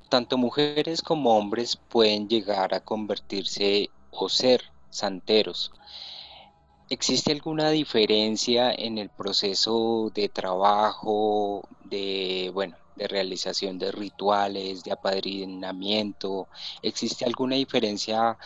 [0.10, 5.72] Tanto mujeres como hombres pueden llegar a convertirse o ser santeros.
[6.90, 14.92] ¿Existe alguna diferencia en el proceso de trabajo, de, bueno, de realización de rituales, de
[14.92, 16.48] apadrinamiento?
[16.82, 18.40] ¿Existe alguna diferencia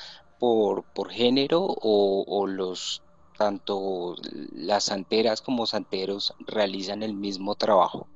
[0.94, 3.02] por, género o, los
[3.38, 4.16] tanto
[4.54, 8.08] las santeras como santeros realizan el mismo trabajo?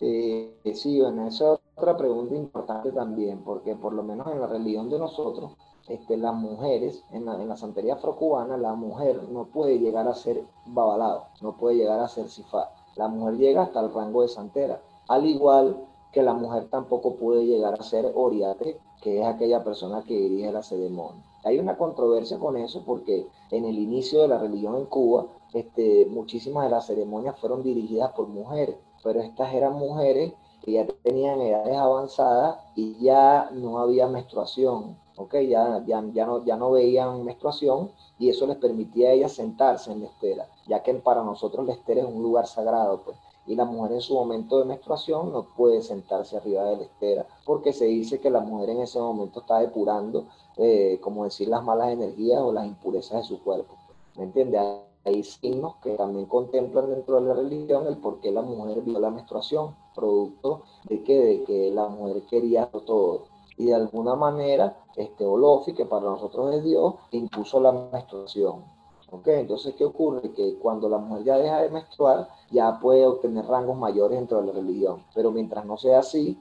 [0.00, 4.46] Eh, sí, bueno, esa es otra pregunta importante también, porque por lo menos en la
[4.46, 5.52] religión de nosotros,
[5.88, 10.14] este, las mujeres, en la, en la santería afrocubana, la mujer no puede llegar a
[10.14, 12.70] ser babalado, no puede llegar a ser sifá.
[12.96, 14.80] La mujer llega hasta el rango de santera
[15.10, 15.76] al igual
[16.12, 20.52] que la mujer tampoco puede llegar a ser oriate, que es aquella persona que dirige
[20.52, 21.29] la ceremonia.
[21.44, 26.06] Hay una controversia con eso porque en el inicio de la religión en Cuba, este,
[26.06, 31.40] muchísimas de las ceremonias fueron dirigidas por mujeres, pero estas eran mujeres que ya tenían
[31.40, 35.34] edades avanzadas y ya no había menstruación, ¿ok?
[35.48, 39.90] Ya, ya, ya, no, ya no veían menstruación y eso les permitía a ellas sentarse
[39.90, 43.56] en la estera, ya que para nosotros la estera es un lugar sagrado, pues y
[43.56, 47.72] la mujer en su momento de menstruación no puede sentarse arriba de la estera porque
[47.72, 50.26] se dice que la mujer en ese momento está depurando,
[50.56, 53.74] eh, como decir, las malas energías o las impurezas de su cuerpo.
[54.16, 54.58] ¿Me entiende?
[55.04, 58.98] Hay signos que también contemplan dentro de la religión el por qué la mujer vio
[59.00, 63.24] la menstruación, producto de que, de que la mujer quería todo.
[63.56, 68.64] Y de alguna manera, este Olofi, que para nosotros es Dios, impuso la menstruación
[69.12, 69.26] ¿Ok?
[69.26, 70.32] Entonces, ¿qué ocurre?
[70.32, 74.46] Que cuando la mujer ya deja de menstruar, ya puede obtener rangos mayores dentro de
[74.46, 75.04] la religión.
[75.14, 76.38] Pero mientras no sea así,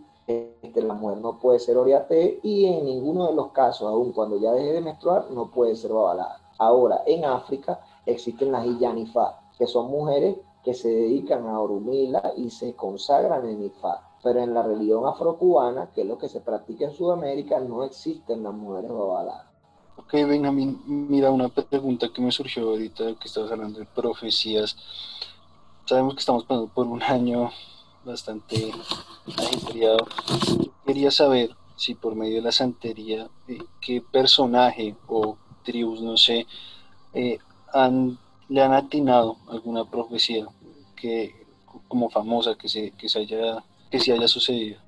[0.76, 4.52] la mujer no puede ser oriate y en ninguno de los casos, aun cuando ya
[4.52, 6.42] deje de menstruar, no puede ser babalada.
[6.58, 12.50] Ahora, en África existen las Iyanifa, que son mujeres que se dedican a Orumila y
[12.50, 14.06] se consagran en Ifá.
[14.22, 18.44] Pero en la religión afrocubana, que es lo que se practica en Sudamérica, no existen
[18.44, 19.46] las mujeres babaladas.
[19.98, 24.76] Ok, Benjamín, mira una pregunta que me surgió ahorita que estabas hablando de profecías.
[25.86, 27.50] Sabemos que estamos pasando por un año
[28.06, 28.72] bastante
[29.38, 30.08] ajetreado.
[30.86, 36.46] Quería saber si por medio de la santería, eh, qué personaje o tribus, no sé,
[37.14, 37.38] eh,
[37.74, 38.18] han,
[38.50, 40.48] le han atinado alguna profecía
[40.96, 41.34] que
[41.88, 44.80] como famosa que se, que se haya que se haya sucedido.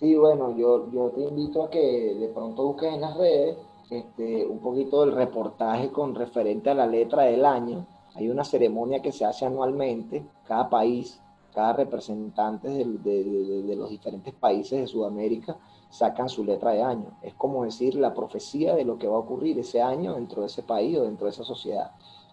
[0.00, 3.56] Sí, bueno, yo, yo te invito a que de pronto busques en las redes
[3.90, 7.86] este, un poquito del reportaje con referente a la letra del año.
[8.14, 11.20] Hay una ceremonia que se hace anualmente, cada país
[11.56, 15.56] cada representante de, los diferentes países de Sudamérica
[15.88, 17.16] sacan su letra de año.
[17.22, 20.48] Es como decir la profecía de lo que va a ocurrir ese año dentro de
[20.48, 21.92] ese país o dentro de esa sociedad.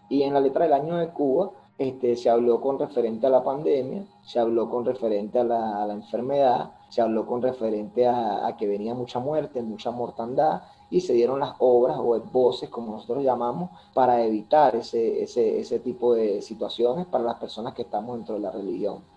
[0.10, 3.46] Y en la letra del año de Cuba este, se habló con referente a la
[3.46, 8.94] pandemia, se habló con referente a la, enfermedad, se habló con referente a, que venía
[8.94, 14.22] mucha muerte, mucha mortandad, y se dieron las obras o voces, como nosotros llamamos, para
[14.26, 19.13] evitar ese, ese tipo de situaciones para las personas que estamos dentro de la religión.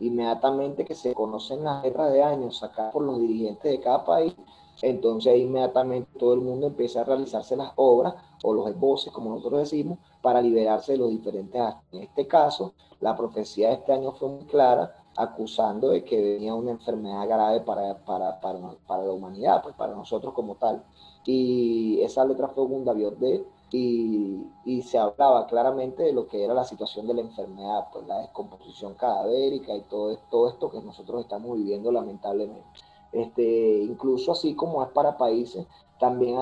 [0.00, 4.34] Inmediatamente que se conocen las letras de años sacadas por los dirigentes de cada país,
[4.82, 9.60] entonces inmediatamente todo el mundo empieza a realizarse las obras o los esboces, como nosotros
[9.60, 11.84] decimos, para liberarse de los diferentes actos.
[11.92, 16.54] En este caso, la profecía de este año fue muy clara, acusando de que venía
[16.54, 20.82] una enfermedad grave para, para, para, para la humanidad, pues para nosotros como tal.
[21.24, 23.44] Y esa letra fue un de
[23.76, 28.20] y, se hablaba claramente de lo que era la situación de la enfermedad, pues la
[28.20, 32.64] descomposición cadavérica y todo, todo esto que nosotros estamos viviendo lamentablemente.
[33.12, 35.66] Este, incluso así como es para países,
[35.98, 36.36] también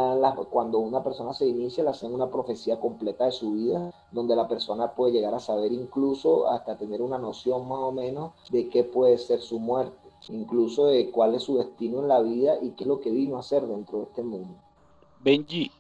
[0.51, 4.49] cuando una persona se inicia, le hacen una profecía completa de su vida, donde la
[4.49, 8.85] persona puede llegar a saber incluso hasta tener una noción más o menos de qué
[8.85, 12.85] puede ser su muerte, incluso de cuál es su destino en la vida y qué
[12.85, 14.55] es lo que vino a hacer dentro de este mundo.
[15.21, 15.71] Benji,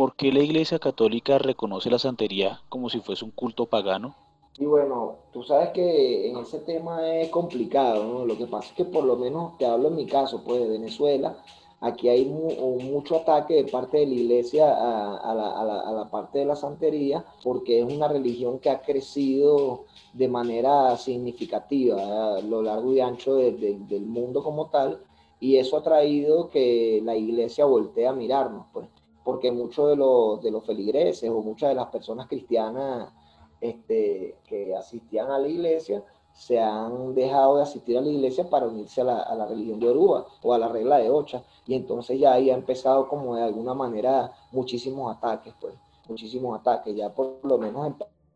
[0.00, 4.14] ¿por qué la Iglesia Católica reconoce la santería como si fuese un culto pagano?
[4.56, 8.24] Y bueno, tú sabes que en ese tema es complicado, ¿no?
[8.24, 10.68] Lo que pasa es que por lo menos te hablo en mi caso, pues de
[10.70, 11.36] Venezuela,
[11.82, 17.22] aquí hay mucho ataque de parte de la iglesia a, la, parte de la santería,
[17.44, 19.84] porque es una religión que ha crecido
[20.14, 25.02] de manera significativa a lo largo y ancho del mundo como tal,
[25.40, 28.88] y eso ha traído que la iglesia voltee a mirarnos, pues,
[29.24, 33.12] porque muchos de los, de los feligreses o muchas de las personas cristianas
[33.60, 36.02] este, que asistían a la iglesia
[36.32, 40.26] se han dejado de asistir a la iglesia para unirse a la, religión de Oruba
[40.42, 41.42] o a la regla de Ocha.
[41.66, 45.74] Y entonces ya ahí ha empezado como de alguna manera muchísimos ataques, pues,
[46.08, 46.96] muchísimos ataques.
[46.96, 47.92] Ya por lo menos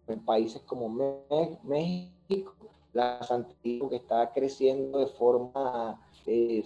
[0.08, 0.88] en, países como
[1.62, 2.52] México,
[2.92, 6.62] la santería que está creciendo de forma eh,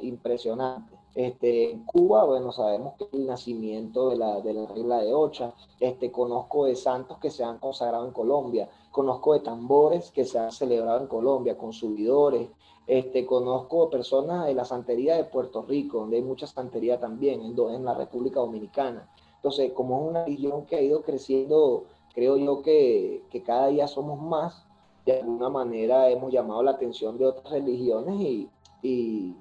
[0.00, 0.99] impresionante.
[1.14, 5.52] Este, en Cuba, bueno, sabemos que el nacimiento de la, de la regla de Ocha.
[5.78, 8.68] Este, conozco de santos que se han consagrado en Colombia.
[8.90, 12.48] Conozco de tambores que se han celebrado en Colombia, con subidores.
[12.86, 17.58] Este, conozco personas de la santería de Puerto Rico, donde hay mucha santería también, en,
[17.58, 19.08] en la República Dominicana.
[19.36, 23.86] Entonces, como es una religión que ha ido creciendo, creo yo que, que cada día
[23.88, 24.64] somos más,
[25.06, 28.50] de alguna manera hemos llamado la atención de otras religiones y,
[28.82, 29.34] y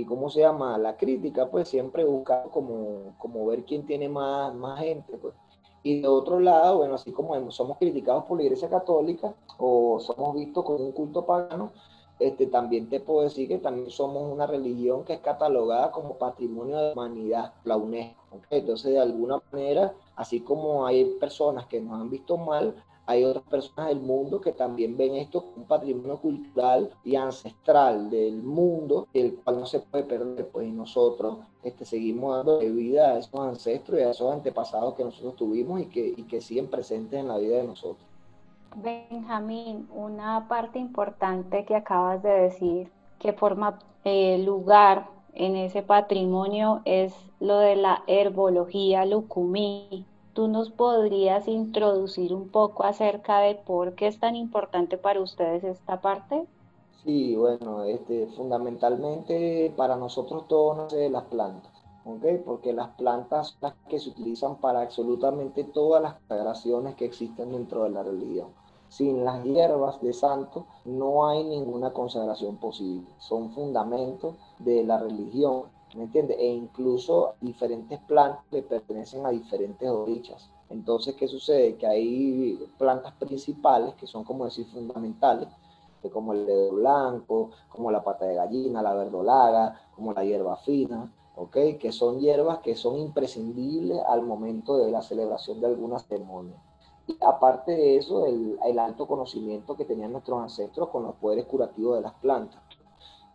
[0.00, 4.54] y cómo se llama la crítica, pues siempre buscar como, como ver quién tiene más,
[4.54, 5.16] más gente.
[5.18, 5.34] Pues.
[5.82, 10.34] Y de otro lado, bueno, así como somos criticados por la Iglesia Católica o somos
[10.34, 11.72] vistos como un culto pagano,
[12.18, 16.78] este, también te puedo decir que también somos una religión que es catalogada como patrimonio
[16.78, 18.40] de humanidad, la UNESCO.
[18.50, 22.74] Entonces, de alguna manera, así como hay personas que nos han visto mal,
[23.10, 28.08] hay otras personas del mundo que también ven esto como un patrimonio cultural y ancestral
[28.08, 33.10] del mundo, el cual no se puede perder, pues y nosotros este, seguimos dando vida
[33.10, 36.68] a esos ancestros y a esos antepasados que nosotros tuvimos y que, y que siguen
[36.68, 38.06] presentes en la vida de nosotros.
[38.76, 46.80] Benjamín, una parte importante que acabas de decir que forma eh, lugar en ese patrimonio
[46.84, 50.06] es lo de la herbología lucumí.
[50.40, 55.64] ¿Tú nos podrías introducir un poco acerca de por qué es tan importante para ustedes
[55.64, 56.46] esta parte?
[57.04, 61.70] Sí, bueno, este, fundamentalmente para nosotros todo nace de las plantas,
[62.06, 62.42] ¿ok?
[62.42, 67.52] Porque las plantas son las que se utilizan para absolutamente todas las sagraciones que existen
[67.52, 68.46] dentro de la religión.
[68.88, 73.06] Sin las hierbas de santo no hay ninguna consagración posible.
[73.18, 76.36] Son fundamentos de la religión ¿me entiendes?
[76.38, 80.50] E incluso diferentes plantas le pertenecen a diferentes orichas.
[80.68, 81.76] Entonces, ¿qué sucede?
[81.76, 85.48] Que hay plantas principales que son, como decir, fundamentales,
[86.12, 91.12] como el dedo blanco, como la pata de gallina, la verdolaga, como la hierba fina,
[91.36, 91.56] ¿ok?
[91.78, 96.56] Que son hierbas que son imprescindibles al momento de la celebración de alguna ceremonia.
[97.06, 101.44] Y aparte de eso, el, el alto conocimiento que tenían nuestros ancestros con los poderes
[101.46, 102.62] curativos de las plantas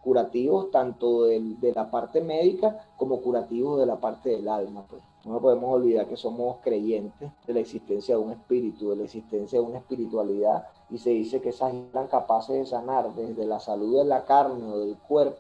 [0.06, 4.86] curativos tanto de la parte médica como curativos de la parte del alma.
[4.88, 5.02] Pues.
[5.26, 9.60] No podemos olvidar que somos creyentes de la existencia de un espíritu, de la existencia
[9.60, 13.98] de una espiritualidad, y se dice que esas eran capaces de sanar desde la salud
[13.98, 15.40] de la carne o del cuerpo,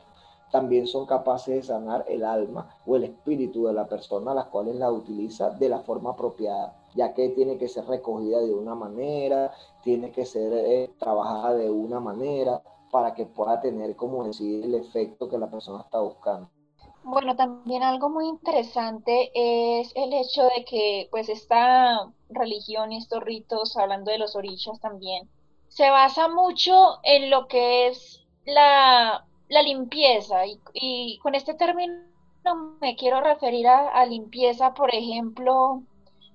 [0.51, 4.45] también son capaces de sanar el alma o el espíritu de la persona a las
[4.45, 6.75] cuales la utiliza de la forma apropiada.
[6.95, 9.51] ya que tiene que ser recogida de una manera,
[9.83, 12.63] tiene que ser eh, trabajada de una manera
[12.95, 16.49] para que pueda tener, como decir, el efecto que la persona está buscando.
[17.03, 23.21] Bueno, también algo muy interesante es el hecho de que pues esta religión y estos
[23.21, 25.27] ritos, hablando de los orillas también,
[25.67, 31.99] se basa mucho en lo que es la, limpieza y, con este término
[32.79, 35.83] me quiero referir a, limpieza, por ejemplo,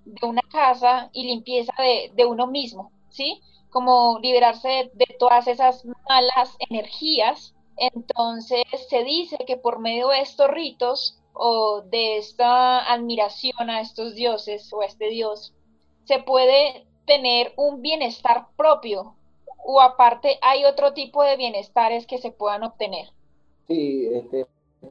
[0.05, 1.73] de una casa y limpieza
[2.14, 3.40] de uno mismo, ¿sí?
[3.71, 10.51] Como liberarse de, todas esas malas energías entonces se dice que por medio de estos
[10.51, 15.55] ritos o de esta admiración a estos dioses o a este dios,
[16.05, 19.15] se puede tener un bienestar propio
[19.65, 23.09] o aparte hay otro tipo de bienestares que se puedan obtener.
[23.67, 24.47] Sí, este,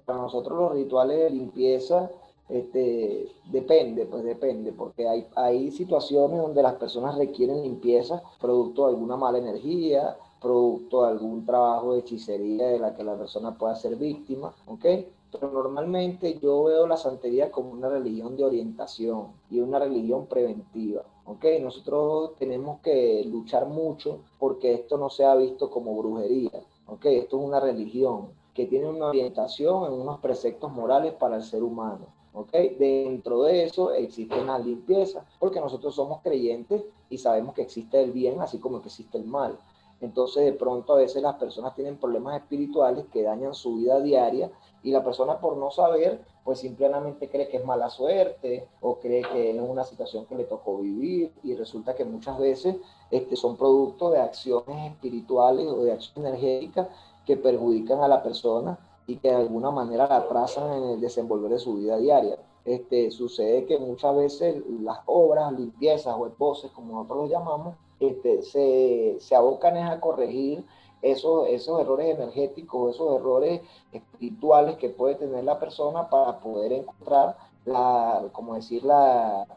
[0.05, 2.09] para nosotros los rituales de limpieza
[2.49, 8.93] este, depende, pues depende, porque hay, hay situaciones donde las personas requieren limpieza producto de
[8.93, 13.75] alguna mala energía, producto de algún trabajo de hechicería de la que la persona pueda
[13.75, 14.85] ser víctima, ¿ok?
[15.31, 21.03] Pero normalmente yo veo la santería como una religión de orientación y una religión preventiva,
[21.25, 21.45] ¿ok?
[21.61, 27.05] Nosotros tenemos que luchar mucho porque esto no sea visto como brujería, ¿ok?
[27.05, 31.61] Esto es una religión que tiene una orientación en unos preceptos morales para el ser
[31.61, 32.18] humano.
[32.33, 32.51] ¿Ok?
[32.77, 38.11] Dentro de eso existe una limpieza, porque nosotros somos creyentes y sabemos que existe el
[38.11, 39.57] bien así como que existe el mal.
[40.01, 44.49] Entonces de pronto a veces las personas tienen problemas espirituales que dañan su vida diaria
[44.81, 49.23] y la persona por no saber, pues simplemente cree que es mala suerte o cree
[49.23, 52.77] que es una situación que le tocó vivir y resulta que muchas veces
[53.11, 56.87] este, son producto de acciones espirituales o de acciones energéticas
[57.25, 61.51] que perjudican a la persona y que de alguna manera la atrasan en el desenvolver
[61.51, 62.37] de su vida diaria.
[62.63, 68.43] Este, sucede que muchas veces las obras, limpiezas o esposos, como nosotros los llamamos, este,
[68.43, 70.63] se, se abocan a corregir
[71.01, 77.35] esos, esos errores energéticos, esos errores espirituales que puede tener la persona para poder encontrar
[77.65, 79.47] la, como decir, la,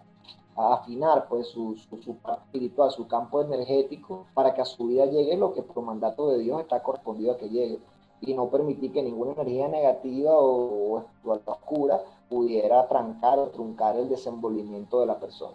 [0.56, 5.36] afinar pues su, su, su, espiritual, su campo energético, para que a su vida llegue
[5.36, 7.78] lo que por mandato de Dios está correspondido a que llegue
[8.22, 14.08] y no permitir que ninguna energía negativa o, o oscura pudiera trancar o truncar el
[14.08, 15.54] desenvolvimiento de la persona.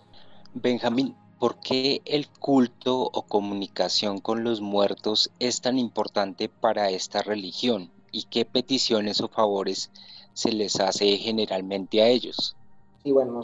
[0.54, 7.22] Benjamín, ¿Por qué el culto o comunicación con los muertos es tan importante para esta
[7.22, 9.92] religión y qué peticiones o favores
[10.34, 12.56] se les hace generalmente a ellos?
[13.04, 13.44] Sí, bueno,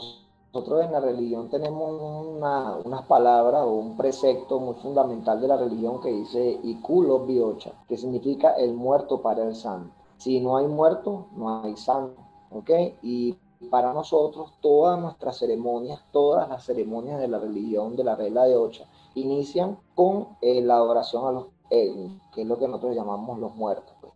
[0.54, 5.56] nosotros en la religión tenemos una, unas palabras o un precepto muy fundamental de la
[5.56, 9.92] religión que dice Ikulo Biocha, que significa el muerto para el santo.
[10.16, 12.22] Si no hay muerto, no hay santo.
[12.52, 12.70] ¿ok?
[13.02, 13.36] Y
[13.68, 18.56] para nosotros todas nuestras ceremonias, todas las ceremonias de la religión de la regla de
[18.56, 18.84] ocho,
[19.16, 23.56] inician con eh, la adoración a los Egun, que es lo que nosotros llamamos los
[23.56, 24.12] muertos, pues,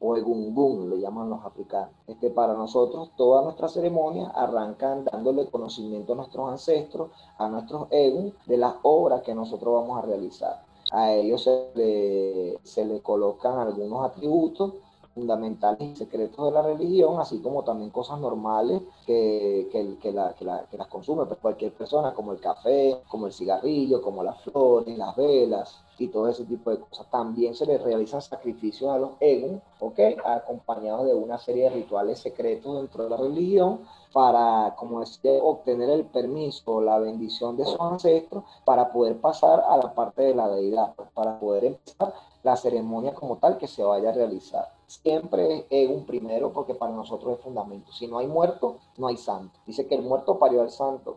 [0.00, 1.90] o Egungun, le llaman los africanos.
[2.06, 8.34] Este, para nosotros todas nuestras ceremonias arrancan dándole conocimiento a nuestros ancestros, a nuestros Egun,
[8.46, 10.62] de las obras que nosotros vamos a realizar.
[10.92, 14.74] A ellos se le, se le colocan algunos atributos
[15.14, 20.34] fundamentales y secretos de la religión, así como también cosas normales que, que, que, la,
[20.34, 24.96] que, las consume pues, cualquier persona, como el café, como el cigarrillo, como las flores,
[24.96, 27.10] las velas y todo ese tipo de cosas.
[27.10, 29.98] También se les realizan sacrificios a los egos, ¿ok?
[30.24, 33.80] Acompañados de una serie de rituales secretos dentro de la religión
[34.12, 39.76] para, como decía, obtener el permiso, la bendición de sus ancestros para poder pasar a
[39.76, 44.10] la parte de la deidad, para poder empezar la ceremonia como tal que se vaya
[44.10, 44.72] a realizar.
[44.86, 47.90] Siempre es un primero porque para nosotros es fundamento.
[47.92, 49.58] Si no hay muerto, no hay santo.
[49.66, 51.16] Dice que el muerto parió al santo.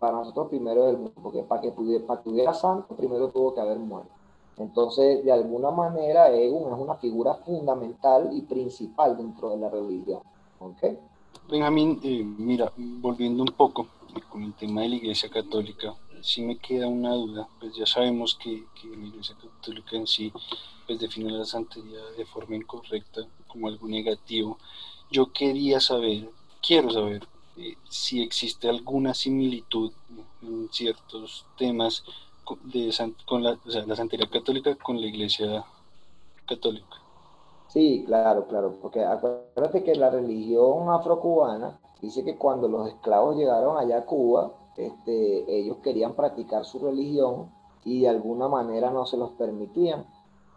[0.00, 3.28] Para nosotros primero es el muerto, porque para que, pudiera, para que hubiera santo, primero
[3.28, 4.10] tuvo que haber muerto.
[4.58, 10.20] Entonces, de alguna manera, Egun es una figura fundamental y principal dentro de la religión.
[10.60, 10.82] ¿Ok?
[11.50, 13.88] Benjamín, eh, mira, volviendo un poco
[14.30, 18.38] con el tema de la Iglesia Católica, sí me queda una duda, pues ya sabemos
[18.40, 20.32] que, que la Iglesia Católica en sí
[20.86, 24.58] pues define la santería de forma incorrecta como algo negativo.
[25.10, 29.92] Yo quería saber, quiero saber, eh, si existe alguna similitud
[30.42, 32.02] en ciertos temas
[32.64, 32.92] de,
[33.26, 35.64] con la, o sea, la santería católica con la Iglesia
[36.46, 36.96] Católica.
[37.68, 43.78] Sí, claro, claro, porque acuérdate que la religión afrocubana dice que cuando los esclavos llegaron
[43.78, 47.50] allá a Cuba, este, ellos querían practicar su religión
[47.84, 50.06] y de alguna manera no se los permitían,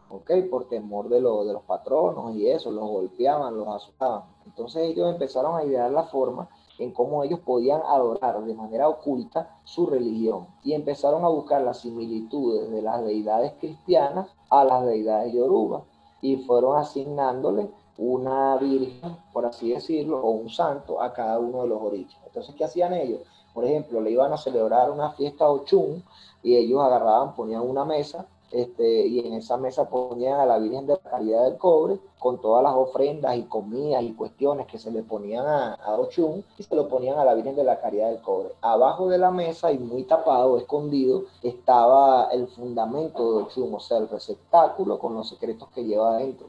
[0.10, 0.32] ¿ok?
[0.50, 4.24] Por temor de, lo, de los patronos y eso, los golpeaban, los asustaban.
[4.46, 6.50] Entonces ellos empezaron a idear la forma
[6.80, 11.80] en cómo ellos podían adorar de manera oculta su religión y empezaron a buscar las
[11.80, 15.84] similitudes de las deidades cristianas a las deidades yoruba
[16.22, 21.70] y fueron asignándole una virgen, por así decirlo, o un santo a cada uno de
[21.70, 22.18] los orígenes.
[22.26, 23.22] Entonces, ¿qué hacían ellos?
[23.54, 26.04] Por ejemplo, le iban a celebrar una fiesta Ochun
[26.44, 30.88] y ellos agarraban, ponían una mesa este, y en esa mesa ponían a la Virgen
[30.88, 34.92] de la Caridad del Cobre con todas las ofrendas y comidas y cuestiones que se
[34.92, 38.10] le ponían a, a Ochun y se lo ponían a la Virgen de la Caridad
[38.12, 38.54] del Cobre.
[38.62, 43.98] Abajo de la mesa y muy tapado, escondido, estaba el fundamento de Ochun, o sea,
[43.98, 46.48] el receptáculo con los secretos que lleva adentro.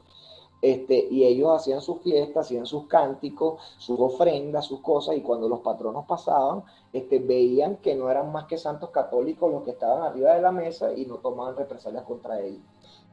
[0.61, 5.47] Este, y ellos hacían sus fiestas, hacían sus cánticos, sus ofrendas, sus cosas, y cuando
[5.47, 10.03] los patronos pasaban, este, veían que no eran más que santos católicos los que estaban
[10.03, 12.61] arriba de la mesa y no tomaban represalias contra ellos.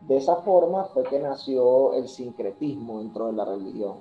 [0.08, 3.98] De esa forma fue que nació el sincretismo dentro de la religión.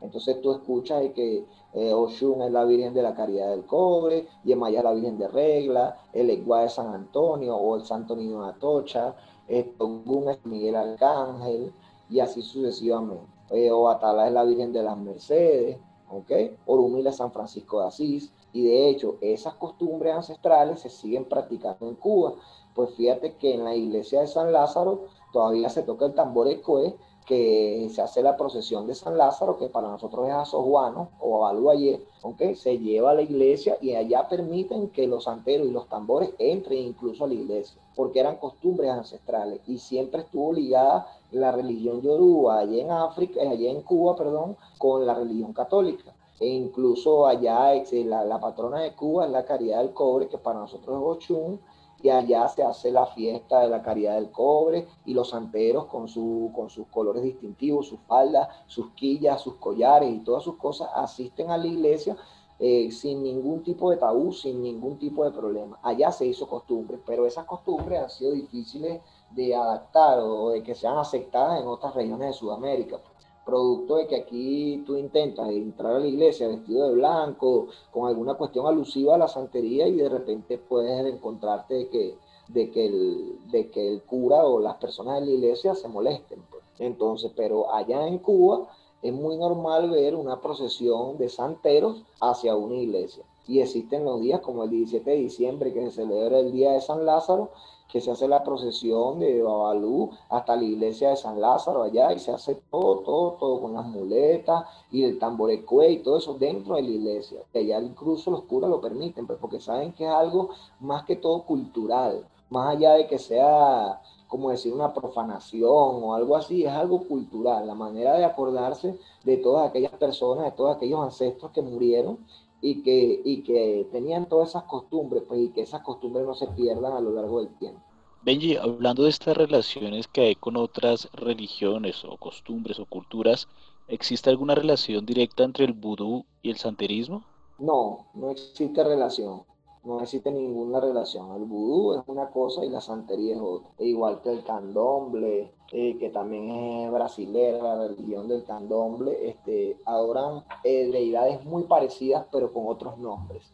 [0.00, 4.78] Entonces tú escuchas que eh, Oshun es la Virgen de la Caridad del Cobre, Yemaya
[4.78, 8.50] es la Virgen de Regla, el Eguá de San Antonio o el Santo Niño de
[8.50, 9.14] Atocha,
[9.48, 11.72] eh, es Miguel Arcángel,
[12.10, 13.24] y así sucesivamente.
[13.50, 15.78] Eh, o Atala es la Virgen de las Mercedes,
[16.10, 16.30] ¿ok?
[16.66, 21.94] Orumila San Francisco de Asís, y de hecho esas costumbres ancestrales se siguen practicando en
[21.94, 22.34] Cuba.
[22.74, 26.96] Pues fíjate que en la iglesia de San Lázaro todavía se toca el tambor ecoe
[27.30, 32.04] que se hace la procesión de San Lázaro, que para nosotros es Asojuano o Abaluayé,
[32.24, 36.30] aunque se lleva a la iglesia y allá permiten que los santeros y los tambores
[36.40, 42.02] entren incluso a la iglesia, porque eran costumbres ancestrales y siempre estuvo ligada la religión
[42.02, 46.12] yoruba allá en África, allá en Cuba, perdón, con la religión católica.
[46.40, 47.74] E incluso allá
[48.06, 51.60] la, la patrona de Cuba es la Caridad del Cobre, que para nosotros es Ochun,
[52.02, 56.08] y allá se hace la fiesta de la caridad del cobre y los santeros con,
[56.08, 60.88] su, con sus colores distintivos, sus faldas, sus quillas, sus collares y todas sus cosas
[60.94, 62.16] asisten a la iglesia
[62.58, 65.78] eh, sin ningún tipo de tabú, sin ningún tipo de problema.
[65.82, 70.74] Allá se hizo costumbre, pero esas costumbres han sido difíciles de adaptar o de que
[70.74, 73.00] sean aceptadas en otras regiones de Sudamérica
[73.44, 78.34] producto de que aquí tú intentas entrar a la iglesia vestido de blanco, con alguna
[78.34, 82.18] cuestión alusiva a la santería y de repente puedes encontrarte de que,
[82.48, 86.42] de que, el, de que el cura o las personas de la iglesia se molesten.
[86.50, 86.62] Pues.
[86.78, 88.68] Entonces, pero allá en Cuba
[89.02, 93.24] es muy normal ver una procesión de santeros hacia una iglesia.
[93.46, 96.80] Y existen los días como el 17 de diciembre que se celebra el Día de
[96.80, 97.50] San Lázaro,
[97.90, 102.18] que se hace la procesión de Babalú hasta la iglesia de San Lázaro allá y
[102.18, 106.76] se hace todo, todo, todo con las muletas y el tamborecue y todo eso dentro
[106.76, 107.40] de la iglesia.
[107.52, 111.16] Y allá incluso los curas lo permiten, pues, porque saben que es algo más que
[111.16, 116.70] todo cultural, más allá de que sea como decir una profanación o algo así, es
[116.70, 121.62] algo cultural, la manera de acordarse de todas aquellas personas, de todos aquellos ancestros que
[121.62, 122.18] murieron
[122.60, 126.46] y que, y que tenían todas esas costumbres, pues, y que esas costumbres no se
[126.48, 127.80] pierdan a lo largo del tiempo.
[128.22, 133.48] Benji, hablando de estas relaciones que hay con otras religiones o costumbres o culturas,
[133.88, 137.24] ¿existe alguna relación directa entre el vudú y el santerismo?
[137.58, 139.42] No, no existe relación
[139.82, 141.34] no existe ninguna relación.
[141.36, 143.70] El vudú es una cosa y la santería es otra.
[143.78, 149.78] E igual que el candomble, eh, que también es brasilera, la religión del candomble, este,
[149.86, 153.52] adoran eh, deidades muy parecidas pero con otros nombres.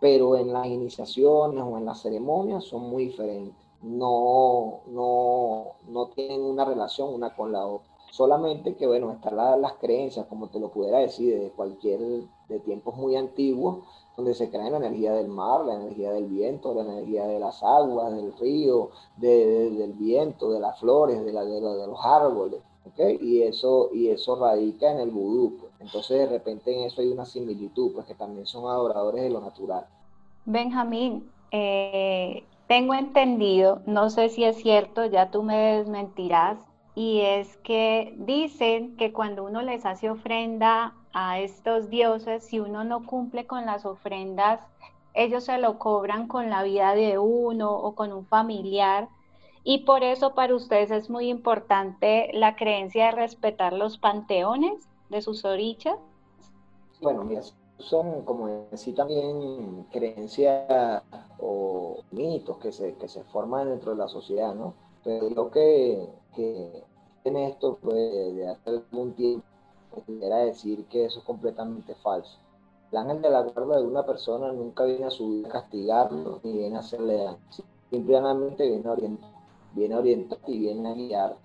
[0.00, 3.54] Pero en las iniciaciones o en las ceremonias son muy diferentes.
[3.82, 7.96] No, no, no tienen una relación una con la otra.
[8.10, 12.00] Solamente que, bueno, están las creencias, como te lo pudiera decir, de cualquier,
[12.48, 13.80] de tiempos muy antiguos,
[14.16, 17.62] donde se cree la energía del mar, la energía del viento, la energía de las
[17.62, 22.60] aguas, del río, del viento, de las flores, de, la, de, los árboles.
[22.86, 23.18] ¿okay?
[23.20, 25.58] Y, eso, y eso radica en el vudú.
[25.58, 25.72] Pues.
[25.80, 29.40] Entonces de repente en eso hay una similitud, pues que también son adoradores de lo
[29.40, 29.86] natural.
[30.46, 36.58] Benjamín, eh, tengo entendido, no sé si es cierto, ya tú me desmentirás,
[36.94, 42.84] y es que dicen que cuando uno les hace ofrenda a estos dioses, si uno
[42.84, 44.60] no cumple con las ofrendas,
[45.14, 49.08] ellos se lo cobran con la vida de uno o con un familiar.
[49.64, 55.22] Y por eso para ustedes es muy importante la creencia de respetar los panteones de
[55.22, 55.96] sus orichas.
[57.00, 57.40] Bueno, mira,
[57.78, 61.02] son como decir también creencias
[61.38, 64.74] o mitos que se, que se forman dentro de la sociedad, ¿no?
[65.02, 66.84] Pero lo que, que
[67.24, 69.46] en esto, pues, de hace algún tiempo,
[70.20, 72.38] era decir que eso es completamente falso.
[72.92, 76.52] El ángel de la guarda de una persona nunca viene a subir a castigarlo ni
[76.52, 77.38] viene a hacerle daño.
[77.90, 79.30] Simplemente viene a orientar,
[79.74, 81.36] viene a orientar y viene a guiar.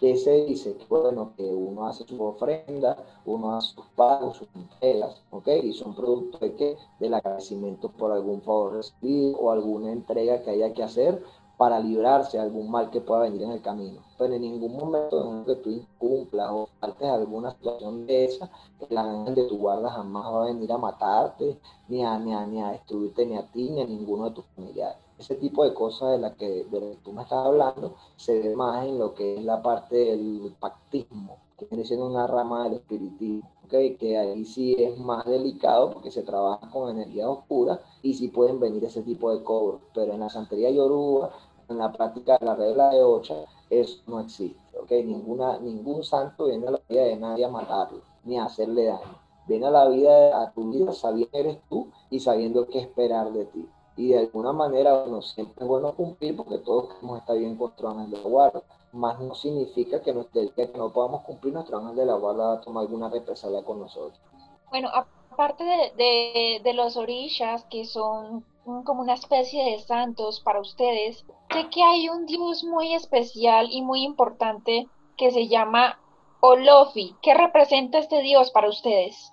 [0.00, 5.22] que se dice bueno, que uno hace sus ofrendas, uno hace sus pagos, sus entregas,
[5.30, 5.48] ¿ok?
[5.62, 6.76] Y son producto de qué?
[6.98, 11.22] Del agradecimiento por algún favor recibido o alguna entrega que haya que hacer
[11.56, 14.02] para librarse de algún mal que pueda venir en el camino.
[14.18, 18.50] Pero en ningún momento en que tú incumplas o faltes alguna situación de esa,
[18.88, 22.46] el ángel de tu guarda jamás va a venir a matarte, ni a, ni a,
[22.46, 25.72] ni a destruirte, ni a ti, ni a ninguno de tus familiares ese tipo de
[25.72, 29.36] cosas de las que, de tú me estás hablando se ve más en lo que
[29.36, 33.96] es la parte del pactismo, que viene siendo una rama del espiritismo, ¿okay?
[33.96, 38.60] que ahí sí es más delicado porque se trabaja con energía oscura y sí pueden
[38.60, 41.30] venir ese tipo de cobros, pero en la santería yoruba,
[41.68, 43.34] en la práctica de la regla de ocha,
[43.70, 45.04] eso no existe, ¿okay?
[45.04, 49.18] Ninguna, ningún santo viene a la vida de nadie a matarlo, ni a hacerle daño.
[49.46, 53.32] Viene a la vida, a tu vida sabiendo que eres tú y sabiendo qué esperar
[53.32, 57.36] de ti y de alguna manera, bueno, siempre es bueno cumplir porque todos queremos estar
[57.36, 58.62] bien con nuestro ángel de la guarda,
[58.92, 60.12] más no significa que,
[60.54, 64.20] que no podamos cumplir, nuestro ángel de la guarda a tomar alguna represalia con nosotros.
[64.68, 68.44] Bueno, aparte de, de, de los orishas, que son
[68.84, 73.82] como una especie de santos para ustedes, sé que hay un dios muy especial y
[73.82, 75.98] muy importante que se llama
[76.40, 77.14] Olofi.
[77.22, 79.32] ¿Qué representa este dios para ustedes?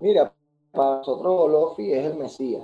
[0.00, 0.32] Mira,
[0.72, 2.62] para nosotros Olofi es el Mesías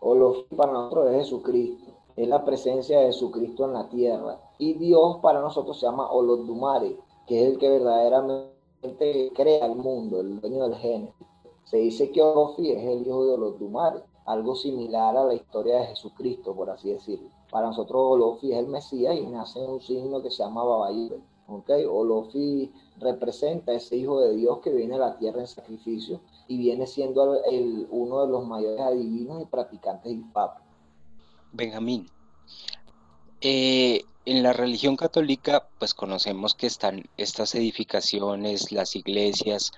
[0.00, 4.40] Olofi para nosotros es Jesucristo, es la presencia de Jesucristo en la tierra.
[4.58, 6.96] Y Dios para nosotros se llama Olodumare,
[7.26, 11.12] que es el que verdaderamente crea el mundo, el dueño del género.
[11.64, 15.86] Se dice que Olofi es el hijo de Olodumare, algo similar a la historia de
[15.86, 17.28] Jesucristo, por así decirlo.
[17.50, 21.20] Para nosotros Olofi es el Mesías y nace en un signo que se llama Babayube.
[21.48, 21.84] ¿okay?
[21.84, 26.86] Olofi representa ese hijo de Dios que viene a la tierra en sacrificio y viene
[26.86, 30.62] siendo el, uno de los mayores adivinos y practicantes del Papa.
[31.52, 32.06] Benjamín,
[33.40, 39.72] eh, en la religión católica pues conocemos que están estas edificaciones, las iglesias.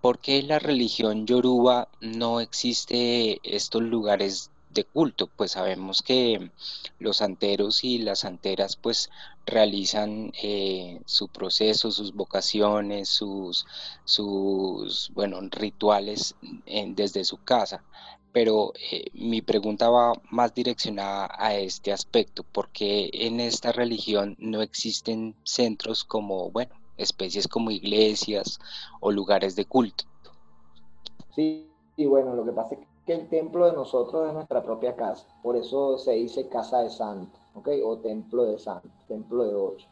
[0.00, 6.50] ¿Por qué la religión yoruba no existe estos lugares de culto, pues sabemos que
[6.98, 9.10] los santeros y las santeras pues
[9.44, 13.66] realizan eh, su proceso, sus vocaciones, sus,
[14.04, 16.34] sus bueno, rituales
[16.66, 17.84] desde su casa.
[18.32, 24.62] Pero eh, mi pregunta va más direccionada a este aspecto, porque en esta religión no
[24.62, 28.58] existen centros como, bueno, especies como iglesias
[29.00, 30.04] o lugares de culto.
[31.34, 34.94] Sí, y bueno, lo que pasa es que el templo de nosotros es nuestra propia
[34.96, 35.26] casa.
[35.42, 37.68] Por eso se dice casa de santo, ¿ok?
[37.84, 39.88] O templo de santo, templo de ocho.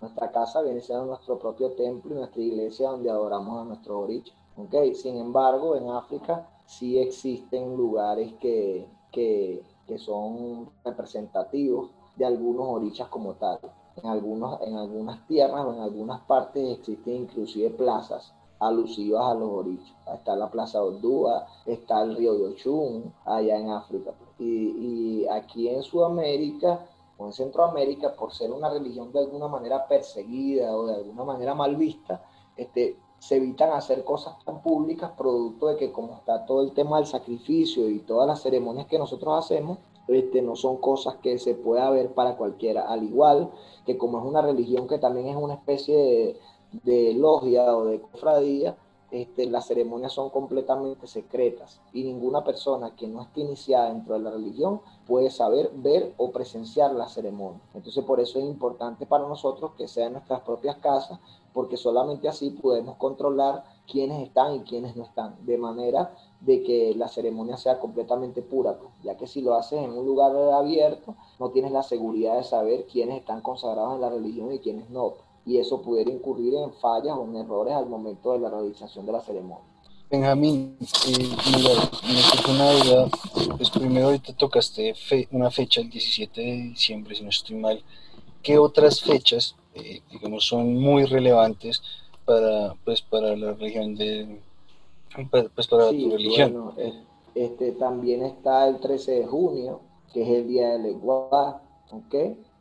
[0.00, 4.34] Nuestra casa viene siendo nuestro propio templo y nuestra iglesia donde adoramos a nuestro origen,
[4.56, 4.94] ¿ok?
[4.94, 13.08] Sin embargo, en África sí existen lugares que, que, que son representativos de algunos orichas
[13.08, 13.58] como tal.
[14.02, 19.50] En, algunos, en algunas tierras o en algunas partes existen inclusive plazas alusivas a los
[19.50, 19.96] orichos.
[20.14, 24.12] Está la Plaza Ordúa, está el río Yochun, allá en África.
[24.38, 26.86] Y, aquí en Sudamérica
[27.18, 31.54] o en Centroamérica, por ser una religión de alguna manera perseguida o de alguna manera
[31.54, 32.22] mal vista,
[32.56, 36.96] este, se evitan hacer cosas tan públicas producto de que como está todo el tema
[36.96, 39.78] del sacrificio y todas las ceremonias que nosotros hacemos,
[40.08, 43.50] este, no son cosas que se pueda ver para cualquiera, al igual
[43.86, 46.36] que como es una religión que también es una especie
[46.84, 48.76] de, logia o de cofradía,
[49.10, 54.20] este, las ceremonias son completamente secretas y ninguna persona que no esté iniciada dentro de
[54.20, 57.60] la religión puede saber, ver o presenciar la ceremonia.
[57.74, 61.18] Entonces por eso es importante para nosotros que sea en nuestras propias casas,
[61.52, 66.94] porque solamente así podemos controlar quiénes están y quiénes no están, de manera de que
[66.94, 71.14] la ceremonia sea completamente pura, pues, ya que si lo haces en un lugar abierto,
[71.38, 75.14] no tienes la seguridad de saber quiénes están consagrados en la religión y quiénes no
[75.46, 79.12] y eso pudiera incurrir en fallas o en errores al momento de la realización de
[79.12, 79.64] la ceremonia.
[80.10, 80.76] Benjamín,
[81.06, 81.70] eh, mira,
[82.02, 83.08] me una duda,
[83.56, 84.94] pues primero ahorita tocaste
[85.30, 87.82] una fecha, el 17 de diciembre, si no estoy mal.
[88.42, 91.80] ¿Qué otras fechas, eh, digamos, son muy relevantes
[92.30, 94.40] para, pues, para la religión de,
[95.30, 96.52] pues, para tu religión?
[96.52, 96.74] Bueno,
[97.34, 99.80] este, también está el 13 de junio,
[100.12, 101.58] que es el Día del Lenguaje,
[101.90, 102.14] ¿ok?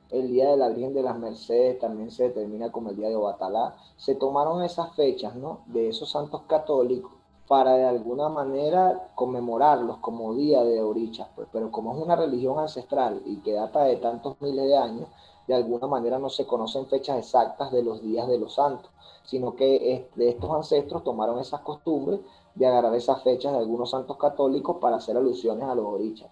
[0.10, 3.16] el Día de la Virgen de las Mercedes también se determina como el Día de
[3.16, 3.76] Obatalá.
[3.96, 5.60] Se tomaron esas fechas, ¿no?
[5.68, 7.12] De esos santos católicos
[7.48, 12.58] para de alguna manera conmemorarlos como día de orichas, pues, pero como es una religión
[12.58, 15.08] ancestral y que data de tantos miles de años,
[15.50, 18.92] de alguna manera no se conocen fechas exactas de los días de los santos,
[19.24, 22.20] sino que estos ancestros tomaron esas costumbres
[22.54, 26.30] de agarrar esas fechas de algunos santos católicos para hacer alusiones a los orichas.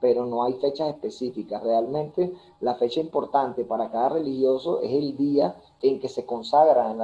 [0.00, 1.62] pero no hay fechas específicas.
[1.62, 7.00] Realmente la fecha importante para cada religioso es el día en que se consagra en,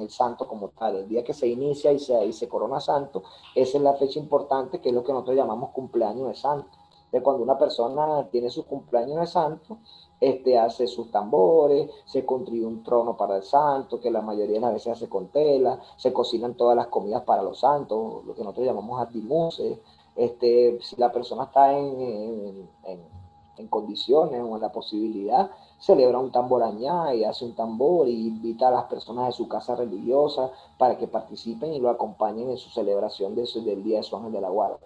[0.00, 3.22] el santo como tal, el día que se inicia y se, y se corona santo,
[3.54, 6.70] esa es la fecha importante que es lo que nosotros llamamos cumpleaños de santo.
[7.16, 9.78] De cuando una persona tiene su cumpleaños de santo,
[10.20, 14.60] este hace sus tambores, se construye un trono para el santo, que la mayoría de
[14.60, 18.42] las veces hace con tela, se cocinan todas las comidas para los santos, lo que
[18.42, 19.80] nosotros llamamos adimuse.
[20.14, 27.14] Este, si la persona está en, en, condiciones o en la posibilidad, celebra un tamborañá
[27.14, 31.08] y hace un tambor y invita a las personas de su casa religiosa para que
[31.08, 34.50] participen y lo acompañen en su celebración de del Día de su Ángel de la
[34.50, 34.76] Guarda.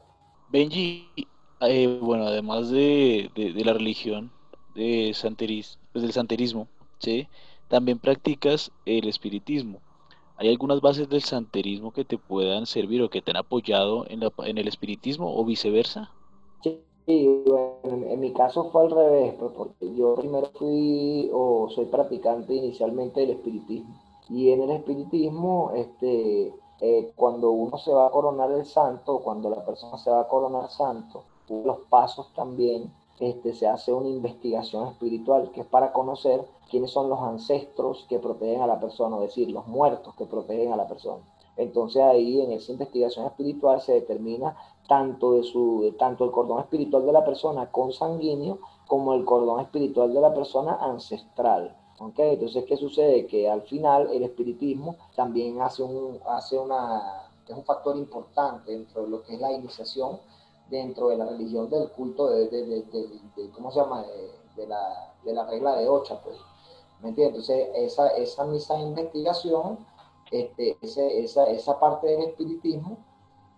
[0.49, 1.09] Benji,
[1.63, 4.31] eh, bueno, además de, de la religión,
[4.75, 7.29] pues del santerismo, ¿sí?
[7.69, 9.79] también practicas el espiritismo.
[10.37, 14.21] ¿Hay algunas bases del santerismo que te puedan servir o que te han apoyado en,
[14.21, 16.11] la, en el espiritismo o viceversa?
[16.63, 22.55] Sí, en, mi caso fue al revés, pues, porque yo primero fui o soy practicante
[22.55, 24.01] inicialmente del espiritismo.
[24.31, 29.51] Y en el espiritismo, este, eh, cuando uno se va a coronar el santo, cuando
[29.51, 34.89] la persona se va a coronar santo, los pasos también este, se hace una investigación
[34.89, 39.23] espiritual que es para conocer quiénes son los ancestros que protegen a la persona, es
[39.23, 41.23] decir, los muertos que protegen a la persona.
[41.57, 44.57] Entonces ahí en esa investigación espiritual se determina
[44.89, 50.15] tanto, de su, tanto el cordón espiritual de la persona consanguíneo como el cordón espiritual
[50.15, 51.77] de la persona ancestral.
[51.99, 52.35] ¿okay?
[52.35, 53.27] Entonces, ¿qué sucede?
[53.27, 59.03] Que al final el espiritismo también hace un, hace una, es un factor importante dentro
[59.03, 60.19] de lo que es la iniciación
[60.71, 64.05] dentro de la religión del culto de, de, ¿cómo se llama?
[64.57, 66.37] De, la, de la regla de ocha, pues.
[67.03, 67.49] ¿Me entiendes?
[67.49, 69.79] Entonces, esa, esa misa investigación,
[70.31, 72.99] este, esa, esa parte del espiritismo,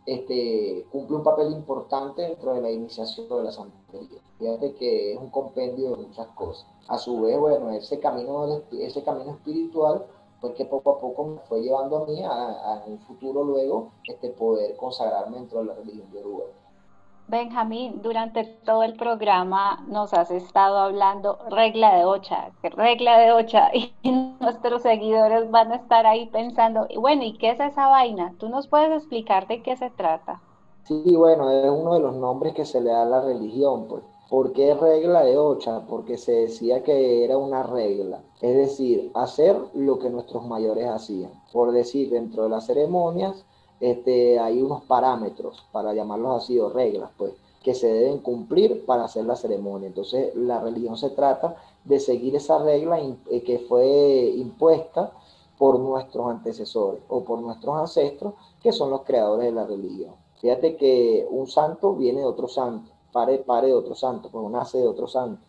[0.07, 4.21] este, cumple un papel importante dentro de la iniciación de la santería.
[4.39, 6.67] Fíjate que es un compendio de muchas cosas.
[6.89, 10.07] A su vez, bueno, ese camino, ese camino espiritual
[10.41, 13.93] fue que poco a poco me fue llevando a mí a, a un futuro luego
[14.09, 16.49] este, poder consagrarme dentro de la religión de Uruguay.
[17.33, 23.71] Benjamín, durante todo el programa nos has estado hablando regla de ocha, regla de ocha,
[23.73, 23.91] y
[24.39, 28.35] nuestros seguidores van a estar ahí pensando, bueno, ¿y qué es esa vaina?
[28.39, 30.43] ¿Tú nos puedes explicar de qué se trata?
[30.85, 34.03] Sí, bueno, es uno de los nombres que se le da a la religión, pues.
[34.29, 35.87] ¿Por qué regla de ocha?
[35.89, 41.33] Porque se decía que era una regla, es decir, hacer lo que nuestros mayores hacían.
[41.51, 43.47] Por decir, dentro de las ceremonias,
[43.83, 47.33] este, hay unos parámetros, para llamarlos así, o reglas, pues,
[47.65, 49.89] que se deben cumplir para hacer la ceremonia.
[49.89, 55.11] Entonces, la religión se trata de seguir esa regla eh, que fue impuesta
[55.59, 60.15] por nuestros antecesores o por nuestros ancestros, que son los creadores de la religión.
[60.41, 64.79] Fíjate que un santo viene de otro santo, pare, pare de otro santo, pues nace
[64.79, 65.43] de otro santo.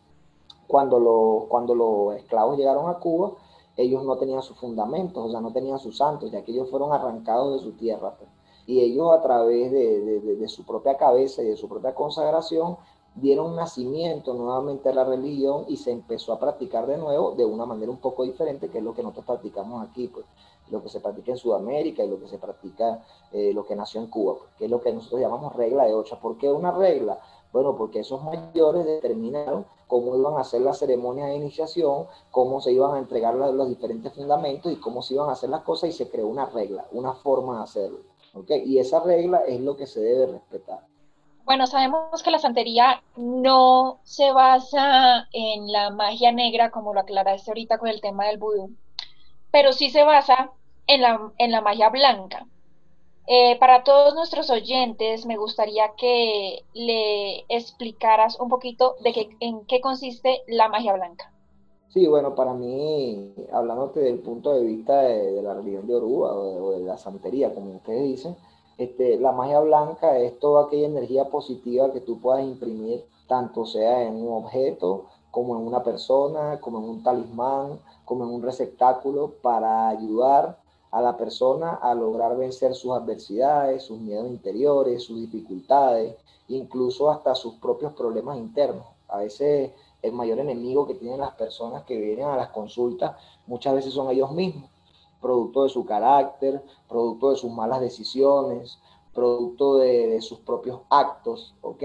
[0.65, 3.33] Cuando, cuando los esclavos llegaron a Cuba,
[3.75, 6.93] ellos no tenían sus fundamentos, o sea, no tenían sus santos, ya que ellos fueron
[6.93, 8.15] arrancados de su tierra.
[8.17, 8.29] Pues.
[8.65, 12.77] Y ellos a través de, su propia cabeza y de su propia consagración
[13.15, 17.65] dieron nacimiento nuevamente a la religión y se empezó a practicar de nuevo de una
[17.65, 20.25] manera un poco diferente, que es lo que nosotros practicamos aquí, pues
[20.71, 24.01] lo que se practica en Sudamérica y lo que se practica, eh, lo que nació
[24.01, 26.17] en Cuba, pues, que es lo que nosotros llamamos regla de ocho.
[26.21, 27.19] ¿Por qué una regla?
[27.53, 32.71] Bueno, porque esos mayores determinaron cómo iban a hacer la ceremonia de iniciación, cómo se
[32.71, 35.93] iban a entregar los diferentes fundamentos y cómo se iban a hacer las cosas y
[35.93, 37.99] se creó una regla, una forma de hacerlo.
[38.33, 38.63] ¿okay?
[38.65, 40.79] Y esa regla es lo que se debe respetar.
[41.45, 47.51] Bueno, sabemos que la santería no se basa en la magia negra, como lo aclaraste
[47.51, 48.71] ahorita con el tema del vudú,
[49.51, 50.49] pero sí se basa
[50.87, 52.47] en la, en la magia blanca.
[53.25, 59.65] Eh, para todos nuestros oyentes, me gustaría que le explicaras un poquito de qué, en
[59.65, 61.31] qué consiste la magia blanca.
[61.93, 66.71] Sí, bueno, para mí, hablándote del punto de vista de, la religión de Oruba o
[66.71, 68.35] de, la santería, como ustedes dicen,
[68.77, 74.03] este, la magia blanca es toda aquella energía positiva que tú puedas imprimir, tanto sea
[74.03, 79.35] en un objeto, como en una persona, como en un talismán, como en un receptáculo,
[79.41, 80.62] para ayudar
[80.93, 86.15] a la persona a lograr vencer sus adversidades, sus miedos interiores, sus dificultades,
[86.47, 88.85] incluso hasta sus propios problemas internos.
[89.07, 89.71] A veces
[90.03, 93.15] el mayor enemigo que tienen las personas que vienen a las consultas
[93.47, 94.69] muchas veces son ellos mismos,
[95.19, 98.77] producto de su carácter, producto de sus malas decisiones,
[99.15, 101.83] producto de, sus propios actos, ¿ok?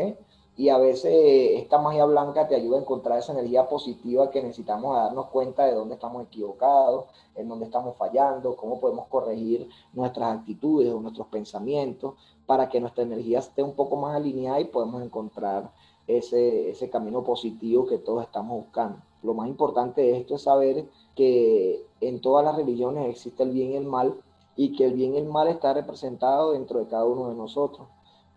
[0.59, 1.13] Y a veces
[1.55, 5.65] esta magia blanca te ayuda a encontrar esa energía positiva que necesitamos a darnos cuenta
[5.65, 7.05] de dónde estamos equivocados,
[7.37, 13.05] en dónde estamos fallando, cómo podemos corregir nuestras actitudes o nuestros pensamientos para que nuestra
[13.05, 15.71] energía esté un poco más alineada y podamos encontrar
[16.09, 18.99] ese, ese camino positivo que todos estamos buscando.
[19.23, 23.71] Lo más importante de esto es saber que en todas las religiones existe el bien
[23.71, 24.21] y el mal
[24.57, 27.87] y que el bien y el mal está representado dentro de cada uno de nosotros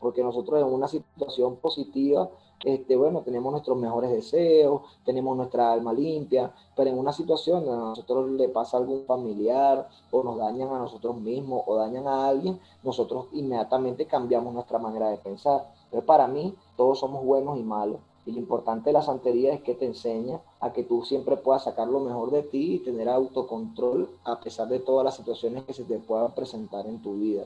[0.02, 2.30] porque nosotros en una situación positiva,
[2.64, 7.82] este, bueno, tenemos nuestros mejores deseos, tenemos nuestra alma limpia, pero en una situación donde
[7.82, 12.28] a nosotros le pasa algún familiar o nos dañan a nosotros mismos o dañan a
[12.28, 15.72] alguien, nosotros inmediatamente cambiamos nuestra manera de pensar.
[15.90, 18.00] Pero para mí, todos somos buenos y malos.
[18.26, 21.64] Y lo importante de la santería es que te enseña a que tú siempre puedas
[21.64, 25.74] sacar lo mejor de ti y tener autocontrol a pesar de todas las situaciones que
[25.74, 27.46] se te puedan presentar en tu vida.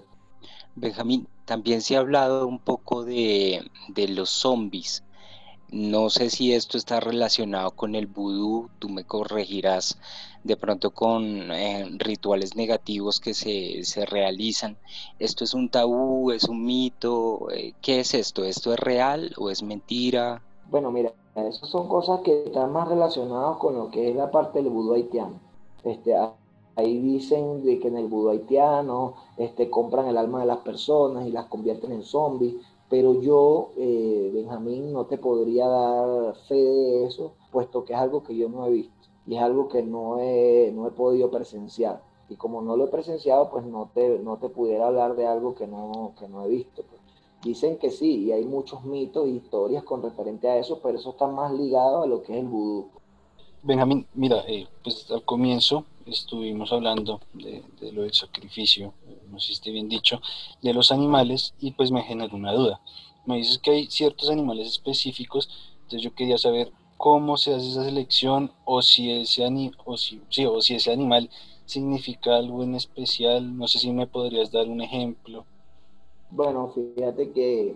[0.76, 3.70] Benjamín, también se ha hablado un poco de,
[4.10, 5.04] los zombies.
[5.70, 9.98] No sé si esto está relacionado con el vudú, tú me corregirás
[10.44, 14.78] de pronto con eh, rituales negativos que se, realizan.
[15.18, 17.48] ¿Esto es un tabú, es un mito?
[17.52, 18.44] Eh, ¿Qué es esto?
[18.44, 20.42] ¿Esto es real o es mentira?
[20.70, 24.62] Bueno, mira, esas son cosas que están más relacionadas con lo que es la parte
[24.62, 25.40] del vudú haitiano.
[25.84, 26.16] Este,
[26.76, 31.26] Ahí dicen de que en el vudú haitiano este, compran el alma de las personas
[31.26, 32.56] y las convierten en zombies,
[32.90, 38.24] pero yo, eh, Benjamín, no te podría dar fe de eso, puesto que es algo
[38.24, 38.96] que yo no he visto
[39.28, 42.02] y es algo que no he, no he podido presenciar.
[42.30, 45.56] Y como no lo he presenciado, pues no te, no te pudiera hablar de algo
[45.56, 46.84] que no, que no he visto.
[46.84, 47.02] Pues.
[47.44, 51.12] Dicen que sí, y hay muchos mitos e historias con referente a eso, pero eso
[51.12, 52.88] está más ligado a lo que es el vudú.
[53.62, 58.94] Benjamín, mira, eh, pues al comienzo estuvimos hablando de, lo del sacrificio,
[59.30, 60.22] no sé si esté bien dicho,
[60.62, 62.82] de los animales y pues me generó una duda.
[63.26, 65.50] Me dices que hay ciertos animales específicos,
[65.84, 69.44] entonces yo quería saber cómo se hace esa selección o si ese,
[69.86, 71.30] o si, sí, o si ese animal
[71.66, 75.46] significa algo en especial, no sé si me podrías dar un ejemplo.
[76.30, 77.76] Bueno, fíjate que,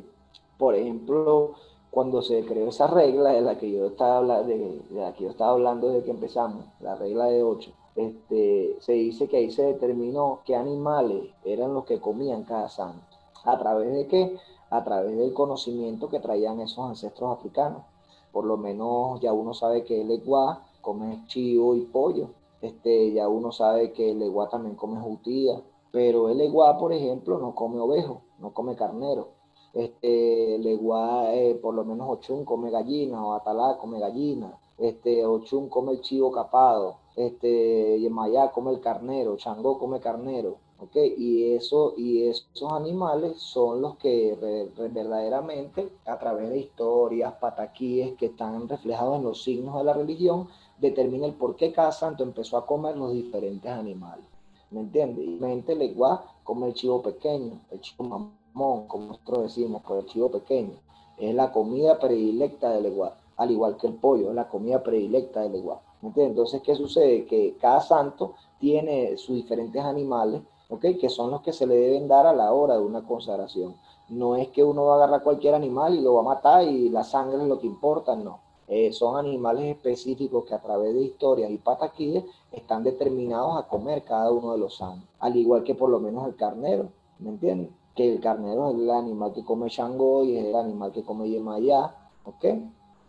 [0.57, 1.55] por ejemplo,
[1.91, 4.57] cuando se creó esa regla de la que yo estaba, de,
[4.89, 8.93] de la que yo estaba hablando desde que empezamos, la regla de 8, este, se
[8.93, 13.03] dice que ahí se determinó qué animales eran los que comían cada santo.
[13.43, 14.37] ¿A través de qué?
[14.69, 17.83] A través del conocimiento que traían esos ancestros africanos.
[18.31, 22.29] Por lo menos ya uno sabe que el eguá come chivo y pollo.
[22.61, 25.61] Este, ya uno sabe que el eguá también come jutía.
[25.91, 29.31] Pero el eguá, por ejemplo, no come ovejo, no come carnero.
[29.73, 34.57] Este, el eguá, eh, por lo menos Ochun come gallina o Atalá come gallina.
[34.77, 40.95] Este, Ochun come el chivo capado este, Yemayá come el carnero, Changó come carnero, ¿ok?
[41.17, 44.37] Y, eso, y esos animales son los que
[44.77, 50.47] verdaderamente, a través de historias, pataquíes que están reflejados en los signos de la religión,
[50.77, 54.25] determina el por qué cada santo empezó a comer los diferentes animales.
[54.71, 55.25] ¿Me entiendes?
[55.25, 60.09] Y mente igual come el chivo pequeño, el chivo mamón, como nosotros decimos, pues el
[60.09, 60.75] chivo pequeño.
[61.17, 65.41] Es la comida predilecta del igual, al igual que el pollo, es la comida predilecta
[65.41, 65.55] del
[66.01, 67.25] Entonces, ¿qué sucede?
[67.25, 70.41] Que cada santo tiene sus diferentes animales,
[70.79, 73.75] Que son los que se le deben dar a la hora de una consagración.
[74.07, 76.89] No es que uno va a agarrar cualquier animal y lo va a matar y
[76.89, 78.39] la sangre es lo que importa, no.
[78.67, 84.03] Eh, son animales específicos que a través de historias y pataquillas están determinados a comer
[84.03, 85.09] cada uno de los santos.
[85.19, 87.75] Al igual que por lo menos el carnero, ¿me entienden?
[87.95, 91.27] Que el carnero es el animal que come Shango y es el animal que come
[91.29, 91.95] Yemayá,
[92.25, 92.45] ¿ok?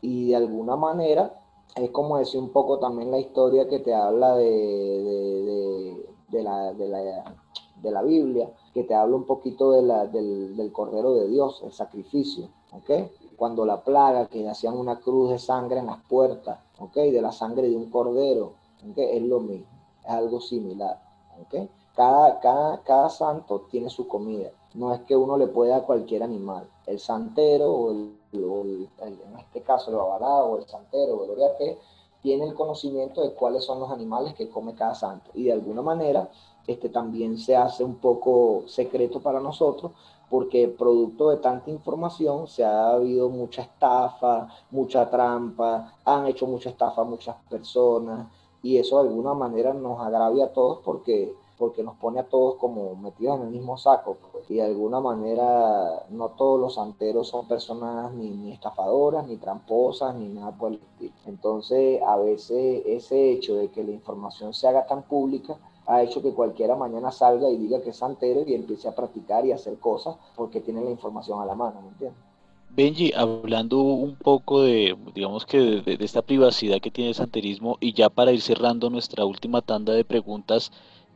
[0.01, 1.39] Y de alguna manera
[1.77, 5.97] es como decir un poco también la historia que te habla de,
[6.29, 11.62] de, la, de, la, Biblia, que te habla un poquito del, del, Cordero de Dios,
[11.64, 13.11] el sacrificio, ¿ok?
[13.37, 16.95] Cuando la plaga, que hacían una cruz de sangre en las puertas, ¿ok?
[16.95, 18.55] De la sangre de un cordero,
[18.89, 18.99] ¿ok?
[18.99, 19.66] Es lo mismo,
[20.05, 21.01] es algo similar,
[21.41, 21.68] ¿ok?
[21.95, 24.51] Cada, cada, cada santo tiene su comida.
[24.75, 26.68] No es que uno le pueda a cualquier animal.
[26.87, 31.78] El santero o el en este caso el babalao o el santero o el que
[32.22, 35.31] tiene el conocimiento de cuáles son los animales que come cada santo.
[35.35, 36.28] Y de alguna manera
[36.66, 39.93] este también se hace un poco secreto para nosotros
[40.28, 46.70] porque producto de tanta información se ha habido mucha estafa, mucha trampa, han hecho mucha
[46.70, 48.28] estafa a muchas personas
[48.62, 52.55] y eso de alguna manera nos agravia a todos porque porque nos pone a todos
[52.57, 54.17] como metidos en el mismo saco.
[54.33, 54.51] Pues.
[54.51, 60.15] y de alguna manera no todos los santeros son personas ni, ni, estafadoras, ni tramposas,
[60.15, 61.13] ni nada por el estilo.
[61.27, 66.23] Entonces, a veces ese hecho de que la información se haga tan pública ha hecho
[66.23, 69.79] que cualquiera mañana salga y diga que es santero y empiece a practicar y hacer
[69.79, 72.31] cosas porque tiene la información a la mano, ¿me entiendes?
[72.73, 77.93] Benji, hablando un poco de, digamos que de, esta privacidad que tiene el santerismo y
[77.95, 80.71] ya para ir cerrando nuestra última tanda de preguntas,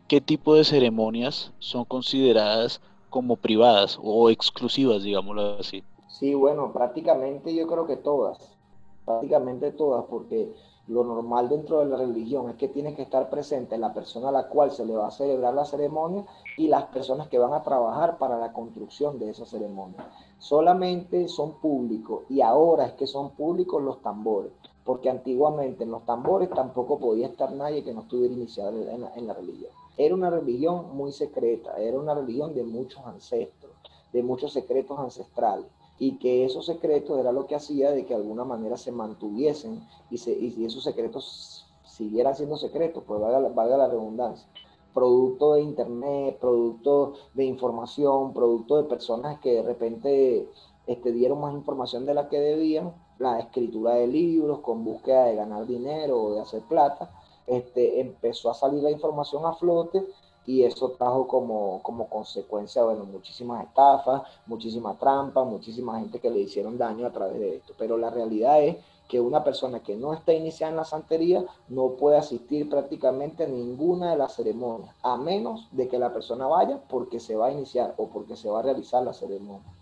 [0.09, 2.81] ¿qué tipo de ceremonias son consideradas
[3.11, 5.83] como privadas o exclusivas, digámoslo así?
[6.09, 8.57] Sí, bueno, prácticamente yo creo que todas,
[9.05, 10.53] prácticamente todas, porque
[10.87, 14.33] lo normal dentro de la religión es que tiene que estar presente la persona a
[14.33, 16.27] la cual se le va a celebrar la ceremonia
[16.59, 20.07] y las personas que van a trabajar para la construcción de esa ceremonia.
[20.39, 24.53] Solamente son públicos y ahora es que son públicos los tambores,
[24.85, 29.15] porque antiguamente en los tambores tampoco podía estar nadie que no estuviera iniciado en la,
[29.15, 29.71] en la religión.
[29.97, 33.73] Era una religión muy secreta, era una religión de muchos ancestros,
[34.13, 35.67] de muchos secretos ancestrales
[35.99, 39.87] y que esos secretos era lo que hacía de que de alguna manera se mantuviesen
[40.11, 44.49] y, se, y esos secretos siguieran siendo secretos, pues valga, la redundancia.
[44.93, 50.49] Producto de internet, producto de información, producto de personas que de repente
[50.87, 55.37] este, dieron más información de la que debían, la escritura de libros con búsqueda de
[55.37, 57.13] ganar dinero o de hacer plata,
[57.47, 60.05] este, empezó a salir la información a flote
[60.47, 66.41] y eso trajo como, como consecuencia, bueno, muchísimas estafas, muchísima trampa, muchísima gente que le
[66.41, 67.75] hicieron daño a través de esto.
[67.79, 68.77] Pero la realidad es
[69.09, 73.49] que una persona que no está iniciada en la santería no puede asistir prácticamente a
[73.49, 77.53] ninguna de las ceremonias, a menos de que la persona vaya porque se va a
[77.53, 79.73] iniciar o porque se va a realizar la ceremonia.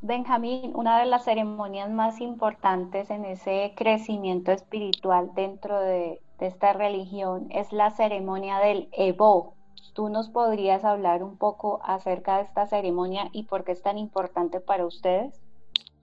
[0.00, 7.46] Benjamín, una de las ceremonias más importantes en ese crecimiento espiritual dentro de, esta religión
[7.50, 9.54] es la ceremonia del Evo,
[9.94, 13.98] ¿Tú nos podrías hablar un poco acerca de esta ceremonia y por qué es tan
[13.98, 15.38] importante para ustedes?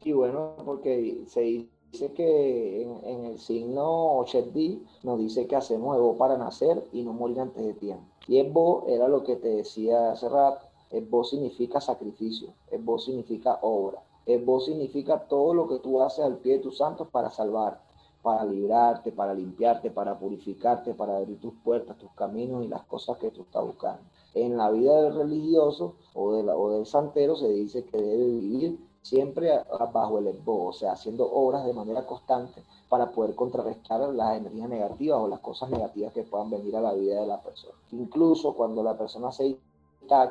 [0.04, 6.18] Sí, bueno, porque se dice que en, el signo Ochedí nos dice que hacemos Evo
[6.18, 8.04] para nacer y no morir antes de tiempo.
[8.28, 10.68] Y Evo era lo que te decía hace rato.
[10.92, 16.58] Evo significa sacrificio, Evo significa obra, Evo significa todo lo que tú haces al pie
[16.58, 17.82] de tus santos para salvar
[18.22, 23.18] para librarte, para limpiarte, para purificarte, para abrir tus puertas, tus caminos y las cosas
[23.18, 24.02] que tú estás buscando.
[24.34, 28.80] En la vida del religioso o, de o del santero se dice que debe vivir
[29.02, 29.52] siempre
[29.94, 34.70] bajo el esbo, o sea, haciendo obras de manera constante para poder contrarrestar las energías
[34.70, 37.76] negativas o las cosas negativas que puedan venir a la vida de la persona.
[37.92, 39.58] Incluso cuando la persona se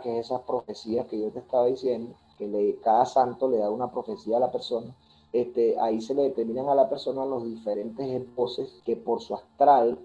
[0.03, 4.37] que esas profecías que yo te estaba diciendo, que cada santo le da una profecía
[4.37, 4.95] a la persona,
[5.33, 9.99] este, ahí se le determinan a la persona los diferentes voces que por su astral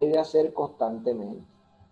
[0.00, 1.44] debe hacer constantemente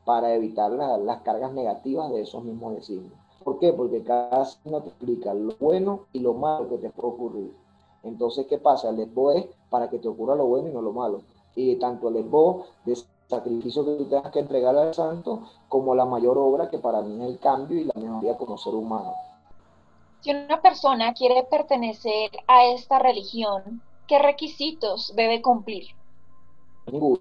[0.04, 3.12] para evitar las cargas negativas de esos mismos designios.
[3.44, 3.72] ¿Por qué?
[3.72, 7.54] Porque cada signo te explica lo bueno y lo malo que te puede ocurrir.
[8.02, 8.90] Entonces, ¿qué pasa?
[8.90, 11.22] El esbo es para que te ocurra lo bueno y no lo malo.
[11.54, 12.96] Y tanto el esbo de
[13.28, 17.22] sacrificio que tú tengas que entregar al santo, como la mayor obra que para mí
[17.22, 19.12] es el cambio y la mejoría como ser humano.
[20.20, 25.86] Si una persona quiere pertenecer a esta religión, ¿qué requisitos debe cumplir?
[26.90, 27.20] Ninguna.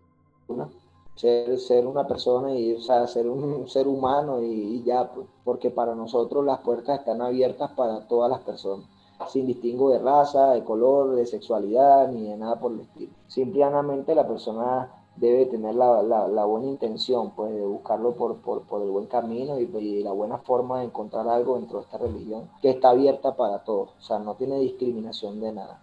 [1.16, 6.46] Ser, ser una persona y ser un ser humano y, ya, pues, porque para nosotros
[6.46, 8.88] las puertas están abiertas para todas las personas,
[9.28, 13.12] sin distingo de raza, de color, de sexualidad, ni de nada por el estilo.
[13.28, 18.82] Simplemente la persona debe tener la, la, buena intención, pues, de buscarlo por, por, por
[18.82, 22.70] el buen camino y, la buena forma de encontrar algo dentro de esta religión que
[22.70, 25.82] está abierta para todos, o sea, no tiene discriminación de nada.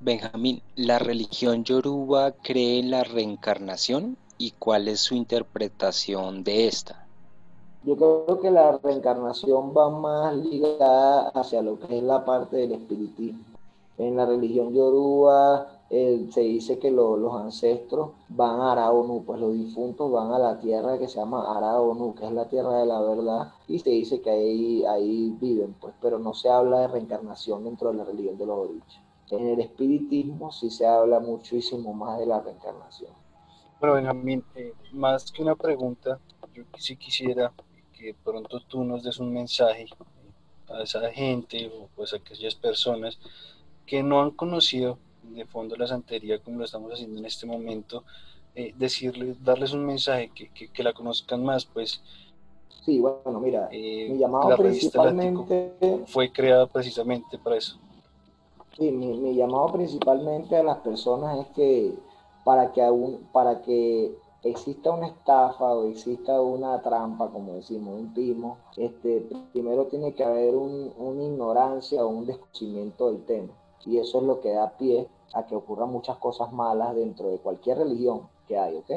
[0.00, 7.06] Benjamín, ¿la religión yoruba cree en la reencarnación y cuál es su interpretación de esta?
[7.84, 12.72] Yo creo que la reencarnación va más ligada hacia lo que es la parte del
[12.72, 13.44] espiritismo.
[13.98, 19.52] En la religión yoruba eh, se dice que los ancestros van a Araonu, pues los
[19.52, 22.98] difuntos van a la tierra que se llama Araonu, que es la tierra de la
[23.02, 27.64] verdad, y se dice que ahí, ahí viven, pues, pero no se habla de reencarnación
[27.64, 29.00] dentro de la religión de los orígenes.
[29.32, 33.12] En el espiritismo sí se habla muchísimo más de la reencarnación.
[33.78, 36.18] Bueno, Benjamín, eh, más que una pregunta,
[36.54, 37.52] yo sí quisiera
[37.92, 39.88] que pronto tú nos des un mensaje
[40.70, 43.18] a esa gente o pues a aquellas personas
[43.84, 48.04] que no han conocido de fondo la santería como lo estamos haciendo en este momento,
[48.54, 52.02] eh, decirles, darles un mensaje, que, que, la conozcan más, pues.
[52.84, 55.72] Sí, bueno, mira, eh, mi llamado principalmente
[56.06, 57.78] fue creada precisamente para eso.
[58.76, 61.94] Sí, mi, mi, llamado principalmente a las personas es que
[62.44, 68.12] para que aún, para que exista una estafa o exista una trampa, como decimos, un
[68.12, 73.52] timo, este, primero tiene que haber un, una ignorancia o un desconocimiento del tema.
[73.86, 77.38] Y eso es lo que da pie a que ocurran muchas cosas malas dentro de
[77.38, 78.90] cualquier religión que hay, ¿ok?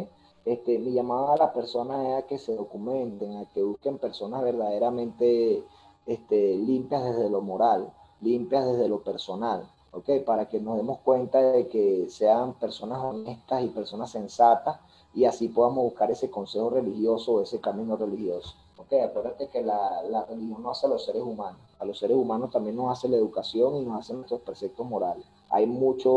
[0.45, 4.43] Este, mi llamada a las personas es a que se documenten, a que busquen personas
[4.43, 5.63] verdaderamente
[6.05, 10.23] este, limpias desde lo moral, limpias desde lo personal, ¿ok?
[10.25, 14.79] Para que nos demos cuenta de que sean personas honestas y personas sensatas
[15.15, 18.55] y así podamos buscar ese consejo religioso o ese camino religioso.
[18.77, 22.17] Ok, acuérdate que la, la, religión no hace a los seres humanos, a los seres
[22.17, 25.25] humanos también nos hace la educación y nos hace nuestros preceptos morales.
[25.49, 26.11] Hay muchas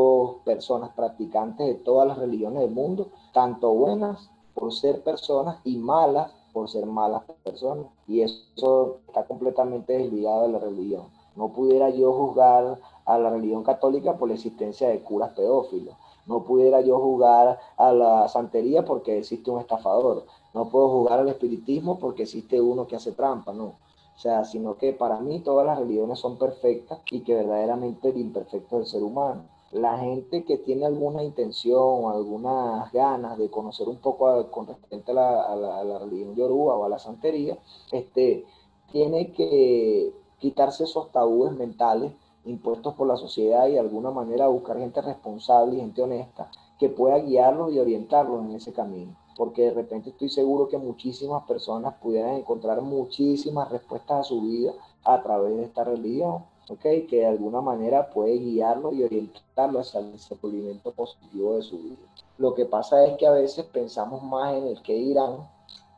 [0.45, 6.33] personas practicantes de todas las religiones del mundo, tanto buenas por ser personas y malas
[6.53, 7.87] por ser malas personas.
[8.07, 11.05] Y eso está completamente desligado de la religión.
[11.37, 15.95] No pudiera yo juzgar a la religión católica por la existencia de curas pedófilos.
[16.27, 20.25] No pudiera yo jugar a la santería porque existe un estafador.
[20.55, 23.77] No puedo jugar al espiritismo porque existe uno que hace trampa, no.
[24.19, 28.19] O sea, sino que para mí todas las religiones son perfectas y que verdaderamente el
[28.19, 29.45] imperfecto del ser humano.
[29.71, 35.13] La gente que tiene alguna intención o algunas ganas de conocer un poco con respecto
[35.13, 37.59] a la, a la, religión yoruba o a la santería,
[37.93, 38.47] este,
[38.91, 42.13] tiene que quitarse esos tabúes mentales
[42.45, 46.89] impuestos por la sociedad y de alguna manera buscar gente responsable y gente honesta que
[46.89, 49.15] pueda guiarlos y orientarlos en ese camino.
[49.39, 54.73] Porque de repente estoy seguro que muchísimas personas pudieran encontrar muchísimas respuestas a su vida
[55.05, 56.83] a través de esta religión, ¿ok?
[57.09, 61.97] Que de alguna manera puede guiarlos y orientarlos hacia el desenvolvimiento positivo de su vida.
[62.37, 65.49] Lo que pasa es que a veces pensamos más en el que irán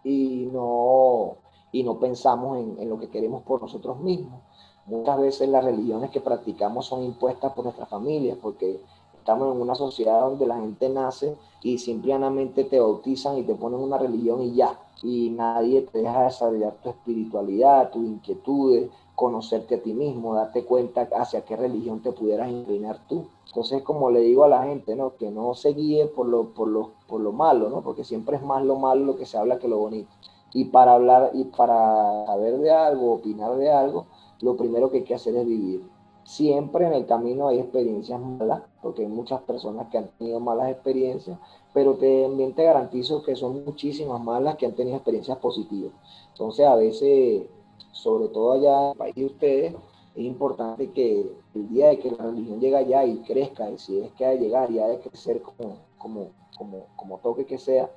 [0.04, 1.36] y no,
[1.72, 4.38] y no pensamos en, en lo que queremos por nosotros mismos.
[4.84, 8.82] Muchas veces las religiones que practicamos son impuestas por nuestras familias, porque
[9.30, 13.78] estamos en una sociedad donde la gente nace y simplemente te bautizan y te ponen
[13.78, 14.76] una religión y ya.
[15.04, 21.08] Y nadie te deja desarrollar tu espiritualidad, tus inquietudes, conocerte a ti mismo, darte cuenta
[21.16, 23.26] hacia qué religión te pudieras inclinar tú.
[23.46, 25.14] Entonces, como le digo a la gente, ¿no?
[25.14, 27.82] Que no se guíe por lo, por lo, por lo malo, ¿no?
[27.82, 30.10] Porque siempre es más lo malo lo que se habla que lo bonito.
[30.52, 34.06] Y para hablar y para saber de algo, opinar de algo,
[34.40, 35.88] lo primero que hay que hacer es vivir.
[36.30, 40.70] Siempre en el camino hay experiencias malas, porque hay muchas personas que han tenido malas
[40.70, 41.36] experiencias,
[41.74, 45.90] pero también te garantizo que son muchísimas malas que han tenido experiencias positivas.
[46.28, 47.48] Entonces, a veces,
[47.90, 49.74] sobre todo allá en el país de ustedes,
[50.14, 53.98] es importante que el día de que la religión llegue allá y crezca, y si
[53.98, 57.58] es que ha de llegar y ha de crecer como, como, como, como toque que
[57.58, 57.90] sea,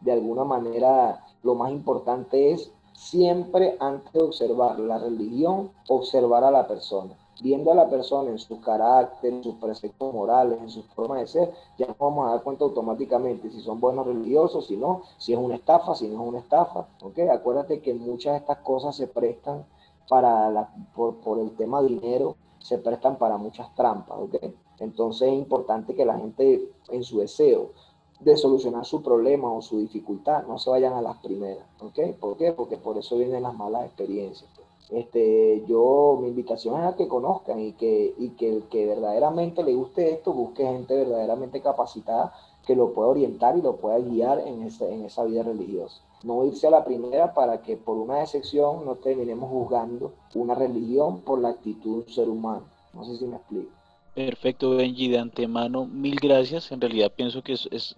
[0.00, 6.50] de alguna manera lo más importante es siempre antes de observar la religión, observar a
[6.50, 7.16] la persona.
[7.42, 11.26] Viendo a la persona en su carácter, en sus preceptos morales, en su forma de
[11.26, 15.34] ser, ya nos vamos a dar cuenta automáticamente si son buenos religiosos, si no, si
[15.34, 16.88] es una estafa, si no es una estafa.
[17.02, 17.28] ¿okay?
[17.28, 19.66] Acuérdate que muchas de estas cosas se prestan
[20.08, 24.18] para la, por, por el tema dinero, se prestan para muchas trampas.
[24.18, 24.54] ¿okay?
[24.78, 27.72] Entonces es importante que la gente en su deseo
[28.20, 32.16] de solucionar su problema o su dificultad, no se vayan a las primeras, ¿ok?
[32.18, 32.52] ¿Por qué?
[32.52, 34.50] Porque por eso vienen las malas experiencias.
[34.90, 39.64] Este, yo, mi invitación es a que conozcan y que, y que el que verdaderamente
[39.64, 42.32] le guste esto, busque gente verdaderamente capacitada
[42.64, 46.00] que lo pueda orientar y lo pueda guiar en esa, en esa vida religiosa.
[46.22, 51.20] No irse a la primera para que por una decepción no terminemos juzgando una religión
[51.20, 52.64] por la actitud de un ser humano.
[52.94, 53.70] No sé si me explico.
[54.14, 56.72] Perfecto, Benji, de antemano, mil gracias.
[56.72, 57.96] En realidad pienso que es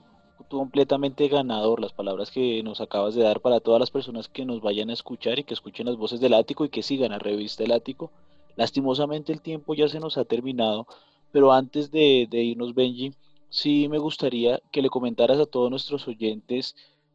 [0.49, 4.61] completamente ganador las palabras que nos acabas de dar para todas las personas que nos
[4.61, 7.65] vayan a escuchar y que escuchen las voces del ático y que sigan a Revista
[7.65, 8.11] El Ático.
[8.57, 10.87] Lastimosamente el tiempo ya se nos ha terminado,
[11.33, 13.13] pero antes de, de irnos, Benji,
[13.51, 16.75] sí me gustaría que le comentaras a todos nuestros oyentes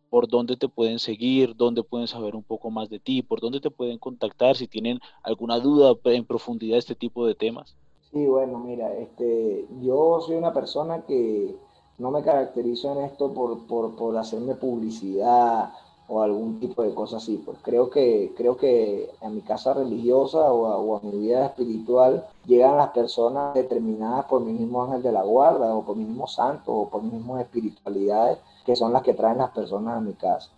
[0.09, 3.59] por dónde te pueden seguir, dónde pueden saber un poco más de ti, por dónde
[3.59, 7.75] te pueden contactar si tienen alguna duda en profundidad de este tipo de temas.
[8.11, 11.55] Sí, bueno, mira, este, yo soy una persona que
[12.03, 15.71] no me caracterizo en esto por, por, por, hacerme publicidad
[16.09, 17.41] o algún tipo de cosa así.
[17.45, 22.75] Pues creo que, creo que a mi casa religiosa o a, mi vida espiritual llegan
[22.75, 26.73] las personas determinadas por mi mismo ángel de la guarda o por mi mismo santo
[26.73, 30.49] o por mis mismas espiritualidades que son las que traen las personas a mi casa.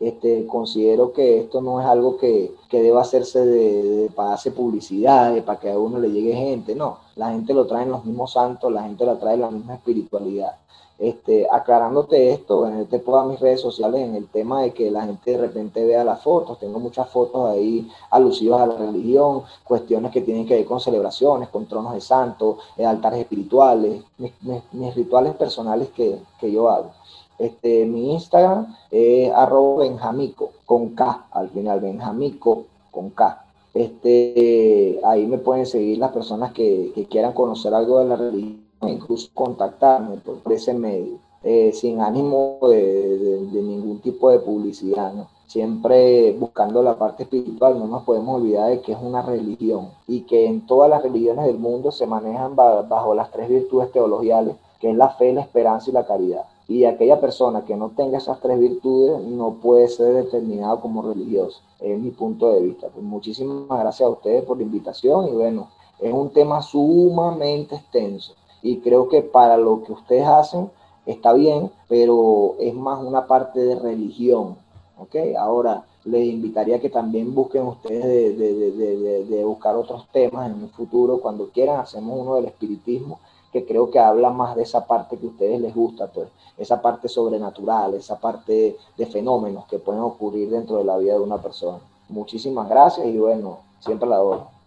[0.00, 5.42] Este, considero que esto no es algo que, que deba hacerse de, para hacer publicidad,
[5.44, 8.32] para que a uno le llegue gente, no, la gente lo trae en los mismos
[8.32, 10.56] santos, la gente lo trae la misma espiritualidad.
[11.00, 15.06] Este, aclarándote esto, en te puedo mis redes sociales en el tema de que la
[15.06, 20.12] gente de repente vea las fotos, tengo muchas fotos ahí alusivas a la religión, cuestiones
[20.12, 24.62] que tienen que ver con celebraciones, con tronos de santos, eh, altares espirituales, mis, mis,
[24.72, 26.90] mis rituales personales que, que, yo hago.
[27.38, 33.42] Este, mi Instagram es arroba benjamico, con K al final, benjamico con K.
[33.72, 38.69] Este, ahí me pueden seguir las personas que, que quieran conocer algo de la religión
[38.88, 41.18] incluso contactarme por ese medio.
[41.42, 45.12] eh, sin ánimo de, ningún tipo de publicidad,
[45.46, 50.22] siempre buscando la parte espiritual, no nos podemos olvidar de que es una religión y
[50.22, 54.90] que en todas las religiones del mundo se manejan bajo las tres virtudes teologiales, que
[54.90, 56.44] es la fe, la esperanza y la caridad.
[56.68, 61.60] Y aquella persona que no tenga esas tres virtudes no puede ser determinado como religioso,
[61.80, 62.88] es mi punto de vista.
[62.88, 65.68] Pues muchísimas gracias a ustedes por la invitación y bueno,
[65.98, 70.70] es un tema sumamente extenso y creo que para lo que ustedes hacen
[71.06, 74.56] está bien, pero es más una parte de religión,
[74.98, 75.16] ¿ok?
[75.38, 81.48] Ahora, les invitaría que también busquen ustedes de, buscar otros temas en el futuro, cuando
[81.48, 83.18] quieran, hacemos uno del espiritismo,
[83.52, 86.80] que creo que habla más de esa parte que a ustedes les gusta, pues, esa
[86.80, 91.38] parte sobrenatural, esa parte de fenómenos que pueden ocurrir dentro de la vida de una
[91.38, 91.80] persona.
[92.08, 94.59] Muchísimas gracias y bueno, siempre la doy.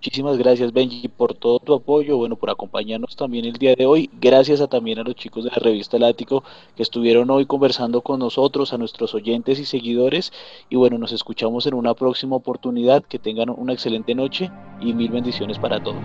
[0.00, 4.08] Muchísimas gracias Benji por todo tu apoyo, bueno, por acompañarnos también el día de hoy.
[4.18, 6.42] Gracias también a los chicos de la revista Lático
[6.74, 10.32] que estuvieron hoy conversando con nosotros, a nuestros oyentes y seguidores.
[10.70, 13.04] Y bueno, nos escuchamos en una próxima oportunidad.
[13.04, 16.00] Que tengan una excelente noche y mil bendiciones para todos.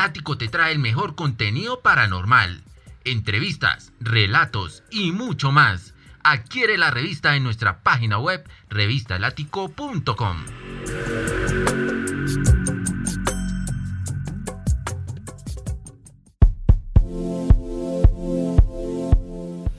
[0.00, 2.64] El Ático te trae el mejor contenido paranormal,
[3.04, 5.92] entrevistas, relatos y mucho más.
[6.24, 10.44] Adquiere la revista en nuestra página web revistalático.com.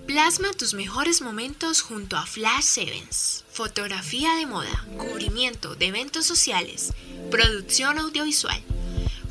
[0.06, 3.44] Plasma tus mejores momentos junto a Flash Sevens.
[3.52, 6.94] Fotografía de moda, cubrimiento de eventos sociales,
[7.32, 8.62] producción audiovisual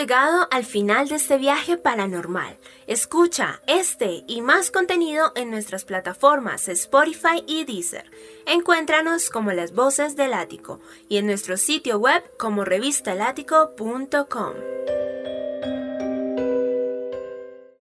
[0.00, 2.56] Llegado al final de este viaje paranormal.
[2.86, 8.10] Escucha este y más contenido en nuestras plataformas Spotify y Deezer.
[8.46, 10.80] Encuéntranos como las voces del ático
[11.10, 14.54] y en nuestro sitio web como revistalático.com.